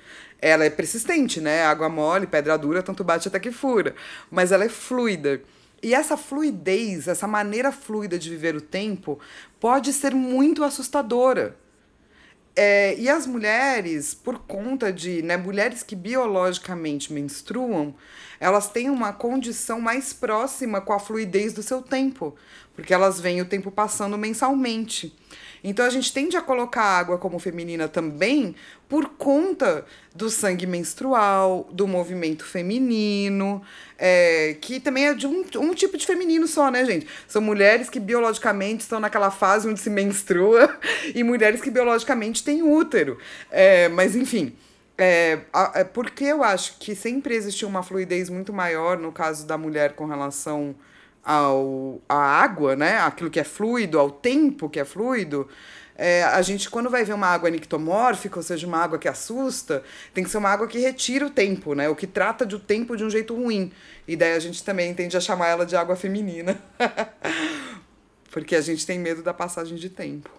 [0.40, 1.64] Ela é persistente, né?
[1.64, 3.94] Água mole, pedra dura, tanto bate até que fura.
[4.30, 5.42] Mas ela é fluida.
[5.82, 9.18] E essa fluidez, essa maneira fluida de viver o tempo,
[9.58, 11.56] pode ser muito assustadora.
[12.54, 17.94] É, e as mulheres, por conta de né, mulheres que biologicamente menstruam,
[18.40, 22.34] elas têm uma condição mais próxima com a fluidez do seu tempo,
[22.74, 25.16] porque elas veem o tempo passando mensalmente.
[25.62, 28.54] Então a gente tende a colocar a água como feminina também
[28.88, 29.84] por conta
[30.14, 33.62] do sangue menstrual, do movimento feminino,
[33.96, 37.06] é, que também é de um, um tipo de feminino só, né, gente?
[37.28, 40.78] São mulheres que biologicamente estão naquela fase onde se menstrua
[41.14, 43.18] e mulheres que biologicamente têm útero.
[43.50, 44.56] É, mas enfim.
[45.02, 45.38] É,
[45.76, 49.94] é, porque eu acho que sempre existiu uma fluidez muito maior no caso da mulher
[49.94, 50.74] com relação
[51.24, 52.98] ao, à água, né?
[52.98, 55.48] Aquilo que é fluido, ao tempo que é fluido.
[55.96, 59.82] É, a gente, quando vai ver uma água nictomórfica, ou seja, uma água que assusta,
[60.14, 61.90] tem que ser uma água que retira o tempo, né?
[61.90, 63.70] O que trata do tempo de um jeito ruim.
[64.08, 66.58] E daí a gente também tende a chamar ela de água feminina.
[68.32, 70.30] Porque a gente tem medo da passagem de tempo.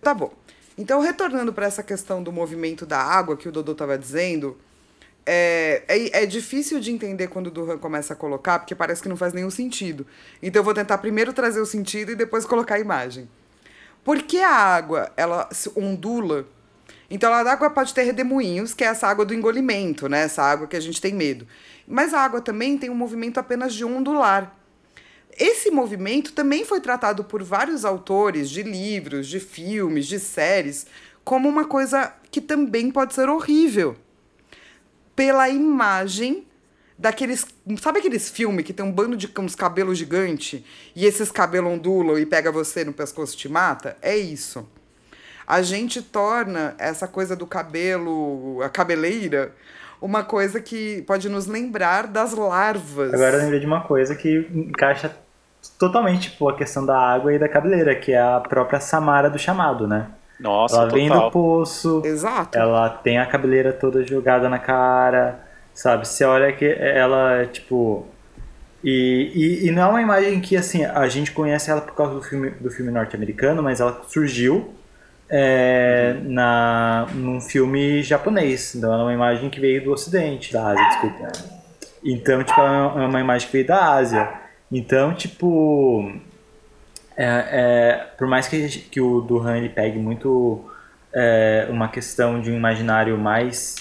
[0.00, 0.32] Tá bom.
[0.78, 4.56] Então, retornando para essa questão do movimento da água que o Dodô estava dizendo,
[5.26, 9.08] é, é, é, difícil de entender quando o Duran começa a colocar, porque parece que
[9.08, 10.06] não faz nenhum sentido.
[10.42, 13.28] Então, eu vou tentar primeiro trazer o sentido e depois colocar a imagem.
[14.04, 16.46] Por que a água ela ondula?
[17.10, 20.22] Então, a água pode ter redemoinhos, que é essa água do engolimento, né?
[20.22, 21.46] essa água que a gente tem medo.
[21.86, 24.56] Mas a água também tem um movimento apenas de ondular.
[25.38, 30.86] Esse movimento também foi tratado por vários autores de livros, de filmes, de séries,
[31.24, 33.96] como uma coisa que também pode ser horrível.
[35.20, 36.46] Pela imagem
[36.98, 37.46] daqueles.
[37.78, 40.64] Sabe aqueles filmes que tem um bando de uns cabelos gigante
[40.96, 43.98] e esses cabelos ondulam e pega você no pescoço e te mata?
[44.00, 44.66] É isso.
[45.46, 49.54] A gente torna essa coisa do cabelo, a cabeleira,
[50.00, 53.12] uma coisa que pode nos lembrar das larvas.
[53.12, 55.14] Agora eu lembrei de uma coisa que encaixa
[55.78, 59.38] totalmente tipo, a questão da água e da cabeleira, que é a própria Samara do
[59.38, 60.12] chamado, né?
[60.40, 60.98] Nossa, ela total.
[60.98, 62.58] vem do poço, Exato.
[62.58, 65.38] ela tem a cabeleira toda jogada na cara,
[65.74, 66.08] sabe?
[66.08, 68.06] Você olha que ela, tipo...
[68.82, 72.14] E, e, e não é uma imagem que, assim, a gente conhece ela por causa
[72.14, 74.72] do filme, do filme norte-americano, mas ela surgiu
[75.28, 78.74] é, na, num filme japonês.
[78.74, 81.32] Então ela é uma imagem que veio do ocidente, da Ásia, desculpa.
[82.02, 84.32] Então, tipo, ela é uma imagem que veio da Ásia.
[84.72, 86.10] Então, tipo...
[87.20, 90.64] É, é, por mais que, que o Duran ele pegue muito
[91.12, 93.76] é, uma questão de um imaginário mais,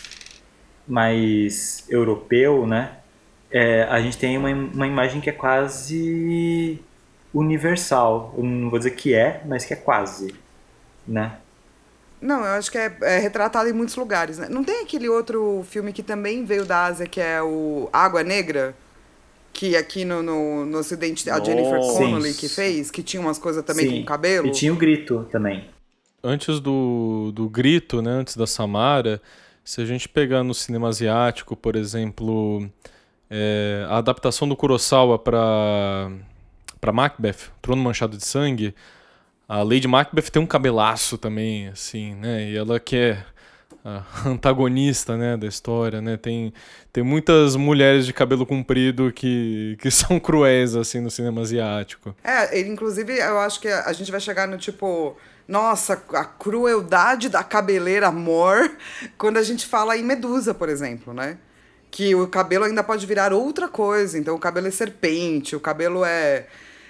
[0.86, 2.98] mais europeu, né?
[3.50, 6.82] É, a gente tem uma, uma imagem que é quase
[7.34, 8.36] universal.
[8.38, 10.36] Eu não vou dizer que é, mas que é quase,
[11.08, 11.38] né?
[12.20, 14.48] Não, eu acho que é, é, retratado em muitos lugares, né?
[14.50, 18.76] Não tem aquele outro filme que também veio da Ásia, que é o Água Negra?
[19.54, 21.80] Que aqui no, no, no Ocidente, a Jennifer.
[21.80, 24.00] Connelly que fez, que tinha umas coisas também Sim.
[24.00, 24.48] com cabelo.
[24.48, 25.66] E tinha o grito também.
[26.24, 29.22] Antes do, do grito, né, antes da Samara,
[29.64, 32.70] se a gente pegar no cinema asiático, por exemplo,
[33.30, 36.12] é, a adaptação do Kurosawa para
[36.82, 38.74] para Macbeth, Trono Manchado de Sangue,
[39.48, 42.50] a Lady Macbeth tem um cabelaço também, assim, né?
[42.50, 43.26] E ela que é a
[44.26, 46.18] antagonista, né, da história, né?
[46.18, 46.54] Tem,
[46.92, 52.16] tem muitas mulheres de cabelo comprido que, que são cruéis, assim, no cinema asiático.
[52.24, 55.16] É, ele, inclusive, eu acho que a gente vai chegar no tipo.
[55.48, 58.72] Nossa, a crueldade da cabeleira amor,
[59.18, 61.40] quando a gente fala em Medusa, por exemplo, né?
[61.90, 64.20] Que o cabelo ainda pode virar outra coisa.
[64.20, 66.46] Então, o cabelo é serpente, o cabelo é,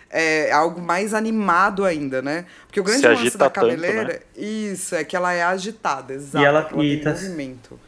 [0.09, 2.45] é algo mais animado ainda, né?
[2.65, 4.19] Porque o grande lance da tanto, cabeleira, né?
[4.35, 6.43] isso, é que ela é agitada, exato.
[6.43, 7.79] E ela- ela e tem tá- movimento.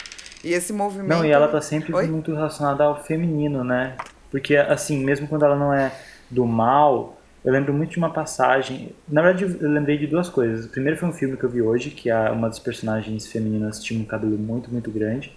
[0.43, 1.07] E esse movimento.
[1.09, 2.07] Não, e ela tá sempre Oi?
[2.07, 3.95] muito relacionada ao feminino, né?
[4.31, 5.91] Porque, assim, mesmo quando ela não é
[6.29, 8.95] do mal, eu lembro muito de uma passagem.
[9.07, 10.65] Na verdade, eu lembrei de duas coisas.
[10.65, 13.99] O primeiro foi um filme que eu vi hoje, que uma das personagens femininas tinha
[13.99, 15.31] um cabelo muito, muito grande.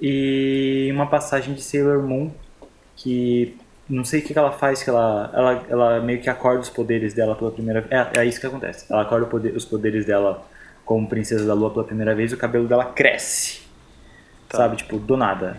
[0.00, 2.30] E uma passagem de Sailor Moon,
[2.96, 3.56] que
[3.88, 6.68] não sei o que, que ela faz, que ela, ela, ela meio que acorda os
[6.70, 7.92] poderes dela pela primeira vez.
[7.92, 8.84] É, é isso que acontece.
[8.90, 10.44] Ela acorda poder- os poderes dela
[10.84, 13.62] como princesa da lua pela primeira vez e o cabelo dela cresce.
[14.50, 14.76] Sabe?
[14.76, 15.58] Tipo, do nada.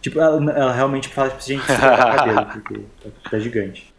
[0.00, 3.91] Tipo, ela, ela realmente fala, tipo, gente, o cabelo, porque tá, tá gigante.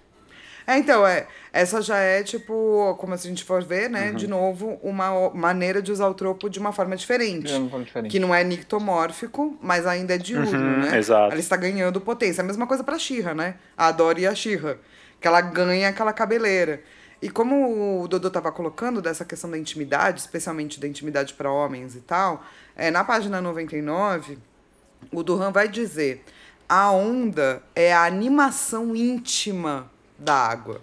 [0.66, 4.16] É, então, é, essa já é, tipo, como se a gente for ver, né, Uhum.
[4.16, 7.47] de novo, uma maneira de usar o tropo de uma forma diferente.
[7.47, 8.11] De uma forma diferente.
[8.11, 10.97] Que não é nictomórfico, mas ainda é diurno, Uhum, né?
[10.97, 11.32] exato.
[11.32, 12.41] Ela está ganhando potência.
[12.41, 13.55] A mesma coisa pra Xirra, né?
[13.78, 14.78] A Dora e a Xirra.
[15.20, 16.82] Que ela ganha aquela cabeleira.
[17.22, 21.95] E como o Dodô estava colocando dessa questão da intimidade, especialmente da intimidade para homens
[21.95, 22.43] e tal,
[22.76, 24.38] é, na página 99,
[25.11, 26.22] o Duran vai dizer:
[26.68, 29.89] a onda é a animação íntima
[30.24, 30.82] da água.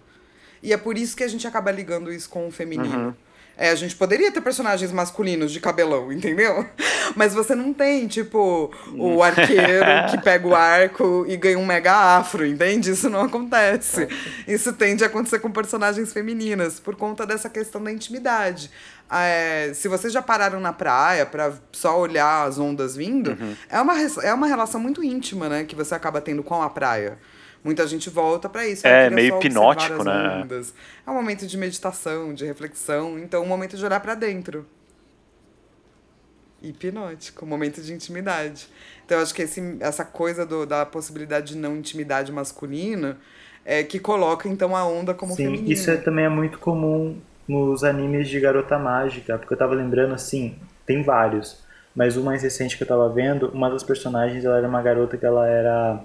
[0.62, 3.08] E é por isso que a gente acaba ligando isso com o feminino.
[3.08, 3.14] Uhum.
[3.56, 6.66] É, a gente poderia ter personagens masculinos de cabelão, entendeu?
[7.14, 11.92] Mas você não tem, tipo, o arqueiro que pega o arco e ganha um mega
[12.16, 12.90] afro, entende?
[12.90, 14.08] Isso não acontece.
[14.48, 18.70] Isso tende a acontecer com personagens femininas, por conta dessa questão da intimidade.
[19.12, 23.36] É, se vocês já pararam na praia pra só olhar as ondas vindo,
[23.68, 25.64] é, uma, é uma relação muito íntima, né?
[25.64, 27.18] Que você acaba tendo com a praia.
[27.62, 28.86] Muita gente volta pra isso.
[28.86, 30.42] É, "Ah, eu queria meio hipnótico, né?
[30.42, 30.72] ondas."
[31.06, 34.66] É um momento de meditação, de reflexão, então um momento de olhar pra dentro.
[36.62, 38.68] Hipnótico, um momento de intimidade.
[39.04, 43.16] Então eu acho que esse, essa coisa do, da possibilidade de não intimidade masculina
[43.64, 45.72] é que coloca então a onda como Sim, feminina.
[45.72, 50.14] isso é, também é muito comum nos animes de garota mágica, porque eu tava lembrando
[50.14, 50.56] assim,
[50.86, 51.62] tem vários,
[51.94, 55.16] mas o mais recente que eu tava vendo, uma das personagens ela era uma garota
[55.16, 56.00] que ela era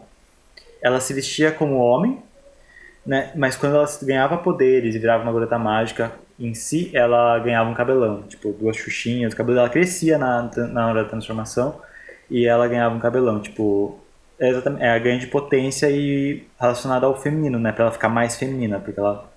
[0.86, 2.22] ela se vestia como homem,
[3.04, 3.32] né?
[3.36, 7.74] Mas quando ela ganhava poderes e virava uma garota mágica em si, ela ganhava um
[7.74, 11.82] cabelão, tipo duas xuxinhas, o cabelo dela crescia na, na hora da transformação
[12.30, 14.00] e ela ganhava um cabelão, tipo
[14.40, 17.72] é, exatamente, é a ganho de potência e relacionada ao feminino, né?
[17.72, 19.32] Pra ela ficar mais feminina, porque ela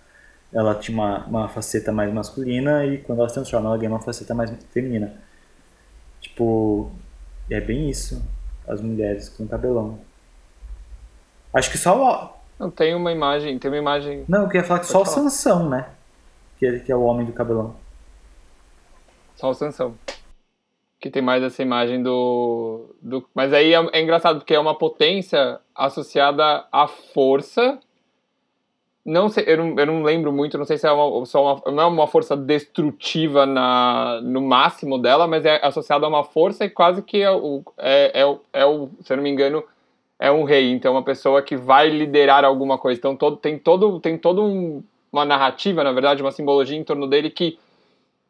[0.53, 4.01] ela tinha uma, uma faceta mais masculina e quando ela se transforma, ela ganha uma
[4.01, 5.15] faceta mais feminina.
[6.21, 6.91] Tipo,
[7.51, 8.23] é bem isso.
[8.67, 9.99] As mulheres com cabelão.
[11.55, 12.39] Acho que só o.
[12.59, 14.25] Não, tem uma imagem, tem uma imagem.
[14.29, 15.31] Não, eu queria falar que só o Pode falar.
[15.31, 15.89] Sansão, né?
[16.59, 17.77] Que, é- que é o homem do cabelão.
[19.37, 19.95] Só o Sansão.
[21.01, 22.95] Que tem mais essa imagem do.
[23.01, 27.79] do mas aí é, é engraçado, porque é uma potência associada à força.
[29.05, 31.73] Não sei, eu não, eu não lembro muito, não sei se é uma, só uma,
[31.73, 36.67] não é uma força destrutiva na, no máximo dela, mas é associada a uma força
[36.67, 39.65] e quase que é o, é, é, o- é o, se eu não me engano,
[40.19, 40.73] é um rei.
[40.73, 42.99] Então, uma pessoa que vai liderar alguma coisa.
[42.99, 47.07] Então, todo, tem todo, tem todo um, uma narrativa, na verdade, uma simbologia em torno
[47.07, 47.59] dele que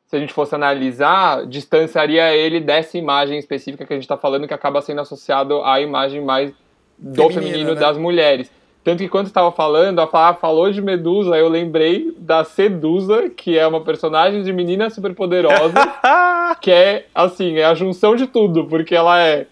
[0.07, 4.49] se a gente fosse analisar, distanciaria ele dessa imagem específica que a gente está falando,
[4.49, 6.51] que acaba sendo associado à imagem mais
[6.97, 7.81] do Feminina, feminino né?
[7.81, 8.51] das mulheres.
[8.83, 13.67] Tanto que quando estava falando, a falou de Medusa, eu lembrei da Sedusa, que é
[13.67, 15.75] uma personagem de menina superpoderosa,
[16.63, 19.47] que é, assim, é a junção de tudo, porque ela é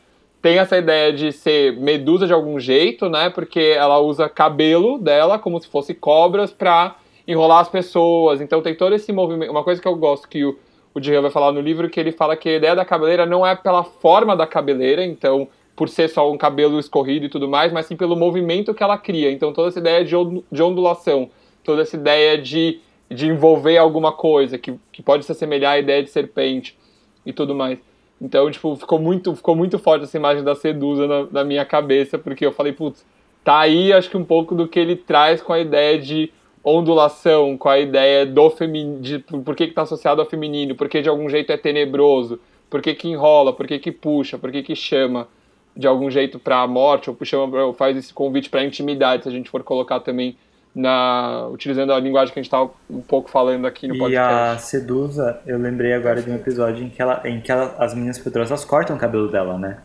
[0.47, 3.29] tem essa ideia de ser medusa de algum jeito, né?
[3.31, 6.95] Porque ela usa cabelo dela como se fosse cobras pra
[7.27, 8.41] enrolar as pessoas.
[8.41, 9.51] Então tem todo esse movimento.
[9.51, 10.57] Uma coisa que eu gosto que o,
[10.95, 13.45] o Jean vai falar no livro, que ele fala que a ideia da cabeleira não
[13.45, 17.73] é pela forma da cabeleira, então por ser só um cabelo escorrido e tudo mais,
[17.73, 19.33] mas sim pelo movimento que ela cria.
[19.33, 21.29] Então toda essa ideia de, on- de ondulação,
[21.65, 22.79] toda essa ideia de,
[23.11, 26.79] de envolver alguma coisa, que, que pode se assemelhar à ideia de serpente
[27.27, 27.81] e tudo mais.
[28.21, 32.19] Então, tipo, ficou muito, ficou muito forte essa imagem da Sedusa na, na minha cabeça,
[32.19, 33.05] porque eu falei, putz,
[33.45, 36.33] tá aí acho que um pouco do que ele traz com a ideia de
[36.65, 41.01] ondulação, com a ideia do feminino, de por que que tá associado ao feminino, porque
[41.01, 45.29] de algum jeito é tenebroso, por que enrola, por que puxa, por que que chama
[45.77, 49.29] de algum jeito para a morte, ou chama, ou faz esse convite para intimidade, se
[49.29, 50.37] a gente for colocar também
[50.77, 54.35] na utilizando a linguagem que a gente estava um pouco falando aqui no E podcast.
[54.35, 57.95] a Sedusa, eu lembrei agora de um episódio em que, ela, em que ela, as
[57.95, 59.79] meninas poderosas elas cortam o cabelo dela, né?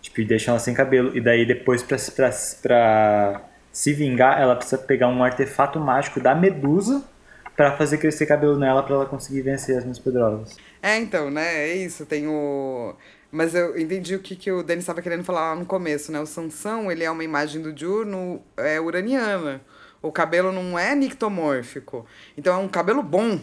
[0.00, 1.16] Tipo, e deixam ela sem cabelo.
[1.16, 2.30] E daí depois, pra, pra,
[2.62, 7.02] pra se vingar, ela precisa pegar um artefato mágico da Medusa
[7.56, 10.56] pra fazer crescer cabelo nela pra ela conseguir vencer as meninas poderosas.
[10.80, 11.70] É, então, né?
[11.70, 12.06] É isso.
[12.06, 12.94] Tem o.
[13.32, 16.20] Mas eu entendi o que, que o Denis estava querendo falar lá no começo, né?
[16.20, 19.60] O Sansão, ele é uma imagem do diurno é, uraniana.
[20.02, 22.06] O cabelo não é nictomórfico.
[22.36, 23.40] Então é um cabelo bom.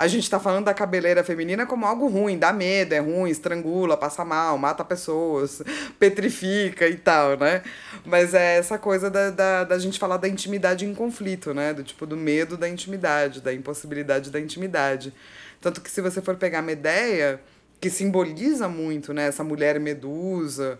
[0.00, 3.98] A gente tá falando da cabeleira feminina como algo ruim, dá medo, é ruim, estrangula,
[3.98, 5.62] passa mal, mata pessoas,
[6.00, 7.62] petrifica e tal, né?
[8.06, 11.74] Mas é essa coisa da, da, da gente falar da intimidade em conflito, né?
[11.74, 15.12] Do tipo, do medo da intimidade, da impossibilidade da intimidade.
[15.60, 17.38] Tanto que se você for pegar Medeia,
[17.78, 19.26] que simboliza muito, né?
[19.26, 20.78] Essa mulher medusa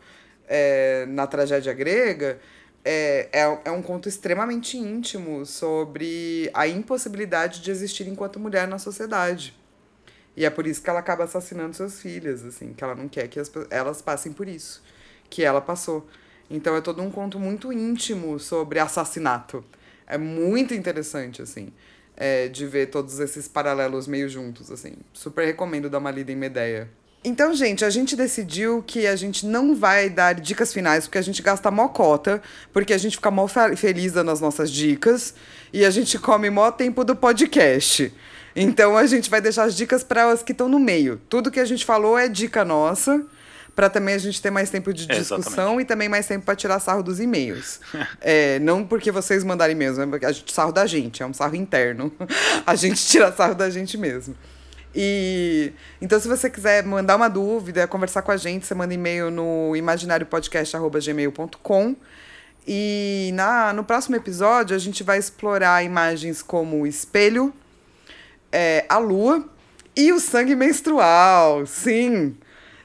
[0.48, 2.38] é, na tragédia grega,
[2.84, 8.78] é, é, é um conto extremamente íntimo sobre a impossibilidade de existir enquanto mulher na
[8.78, 9.58] sociedade.
[10.36, 13.28] E é por isso que ela acaba assassinando suas filhas, assim, que ela não quer
[13.28, 14.82] que as, elas passem por isso,
[15.28, 16.06] que ela passou.
[16.48, 19.64] Então é todo um conto muito íntimo sobre assassinato.
[20.06, 21.72] É muito interessante, assim,
[22.16, 24.94] é, de ver todos esses paralelos meio juntos, assim.
[25.12, 26.90] Super recomendo dar uma lida em Medeia.
[27.22, 31.22] Então, gente, a gente decidiu que a gente não vai dar dicas finais, porque a
[31.22, 32.40] gente gasta mó cota,
[32.72, 35.34] porque a gente fica mó fe- feliz dando as nossas dicas,
[35.72, 38.12] e a gente come mó tempo do podcast.
[38.56, 41.20] Então, a gente vai deixar as dicas para as que estão no meio.
[41.28, 43.22] Tudo que a gente falou é dica nossa,
[43.76, 45.06] para também a gente ter mais tempo de
[45.40, 47.80] discussão e também mais tempo para tirar sarro dos e-mails.
[48.22, 51.32] É, não porque vocês mandarem mesmo, é porque a gente sarro da gente, é um
[51.34, 52.10] sarro interno.
[52.66, 54.34] A gente tira sarro da gente mesmo.
[54.94, 59.30] E então, se você quiser mandar uma dúvida, conversar com a gente, você manda e-mail
[59.30, 61.94] no imaginariopodcast.gmail.com.
[62.66, 67.54] E na, no próximo episódio, a gente vai explorar imagens como o espelho,
[68.52, 69.44] é, a lua
[69.96, 71.64] e o sangue menstrual.
[71.66, 72.36] Sim,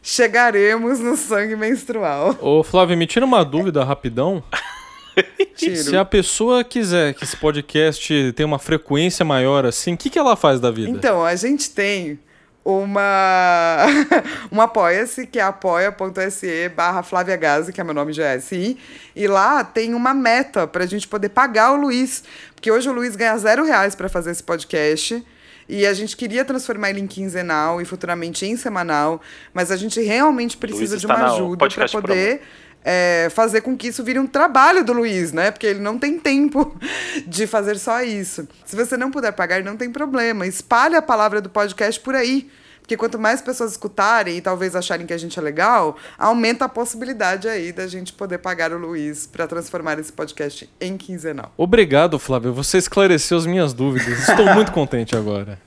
[0.02, 2.36] chegaremos no sangue menstrual.
[2.42, 4.44] Ô, Flávio, me tira uma dúvida rapidão.
[5.56, 5.76] Tiro.
[5.76, 10.20] Se a pessoa quiser que esse podcast tenha uma frequência maior assim, o que, que
[10.20, 10.90] ela faz da vida?
[10.90, 12.20] Então, a gente tem
[12.66, 13.86] uma
[14.52, 18.78] um apoia-se, que é apoia.se barra Flávia Gazi, que é meu nome de SI,
[19.16, 22.24] e lá tem uma meta pra gente poder pagar o Luiz,
[22.56, 25.24] porque hoje o Luiz ganha zero reais pra fazer esse podcast,
[25.70, 29.22] e a gente queria transformar ele em quinzenal e futuramente em semanal,
[29.54, 32.42] mas a gente realmente precisa de uma ajuda pra podcast poder
[32.88, 35.50] é, fazer com que isso vire um trabalho do Luiz, né?
[35.50, 36.78] Porque ele não tem tempo
[37.26, 38.48] de fazer só isso.
[38.64, 40.46] Se você não puder pagar, não tem problema.
[40.46, 42.48] Espalhe a palavra do podcast por aí.
[42.80, 46.70] Porque quanto mais pessoas escutarem e talvez acharem que a gente é legal, aumenta a
[46.70, 51.52] possibilidade aí da gente poder pagar o Luiz para transformar esse podcast em quinzenal.
[51.58, 52.54] Obrigado, Flávio.
[52.54, 54.30] Você esclareceu as minhas dúvidas.
[54.30, 55.58] Estou muito contente agora.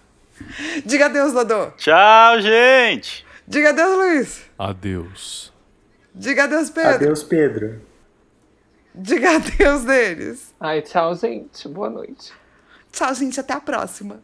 [0.87, 1.73] Diga adeus, Dodô.
[1.77, 3.27] Tchau, gente!
[3.49, 4.41] Diga adeus, Luiz.
[4.57, 5.58] Adeus.
[6.19, 6.95] Diga adeus, Pedro.
[6.95, 7.81] Adeus, Pedro.
[8.93, 10.55] Diga adeus, Denis.
[10.59, 11.69] Ai, tchau, gente.
[11.69, 12.33] Boa noite.
[12.91, 13.39] Tchau, gente.
[13.39, 14.21] Até a próxima.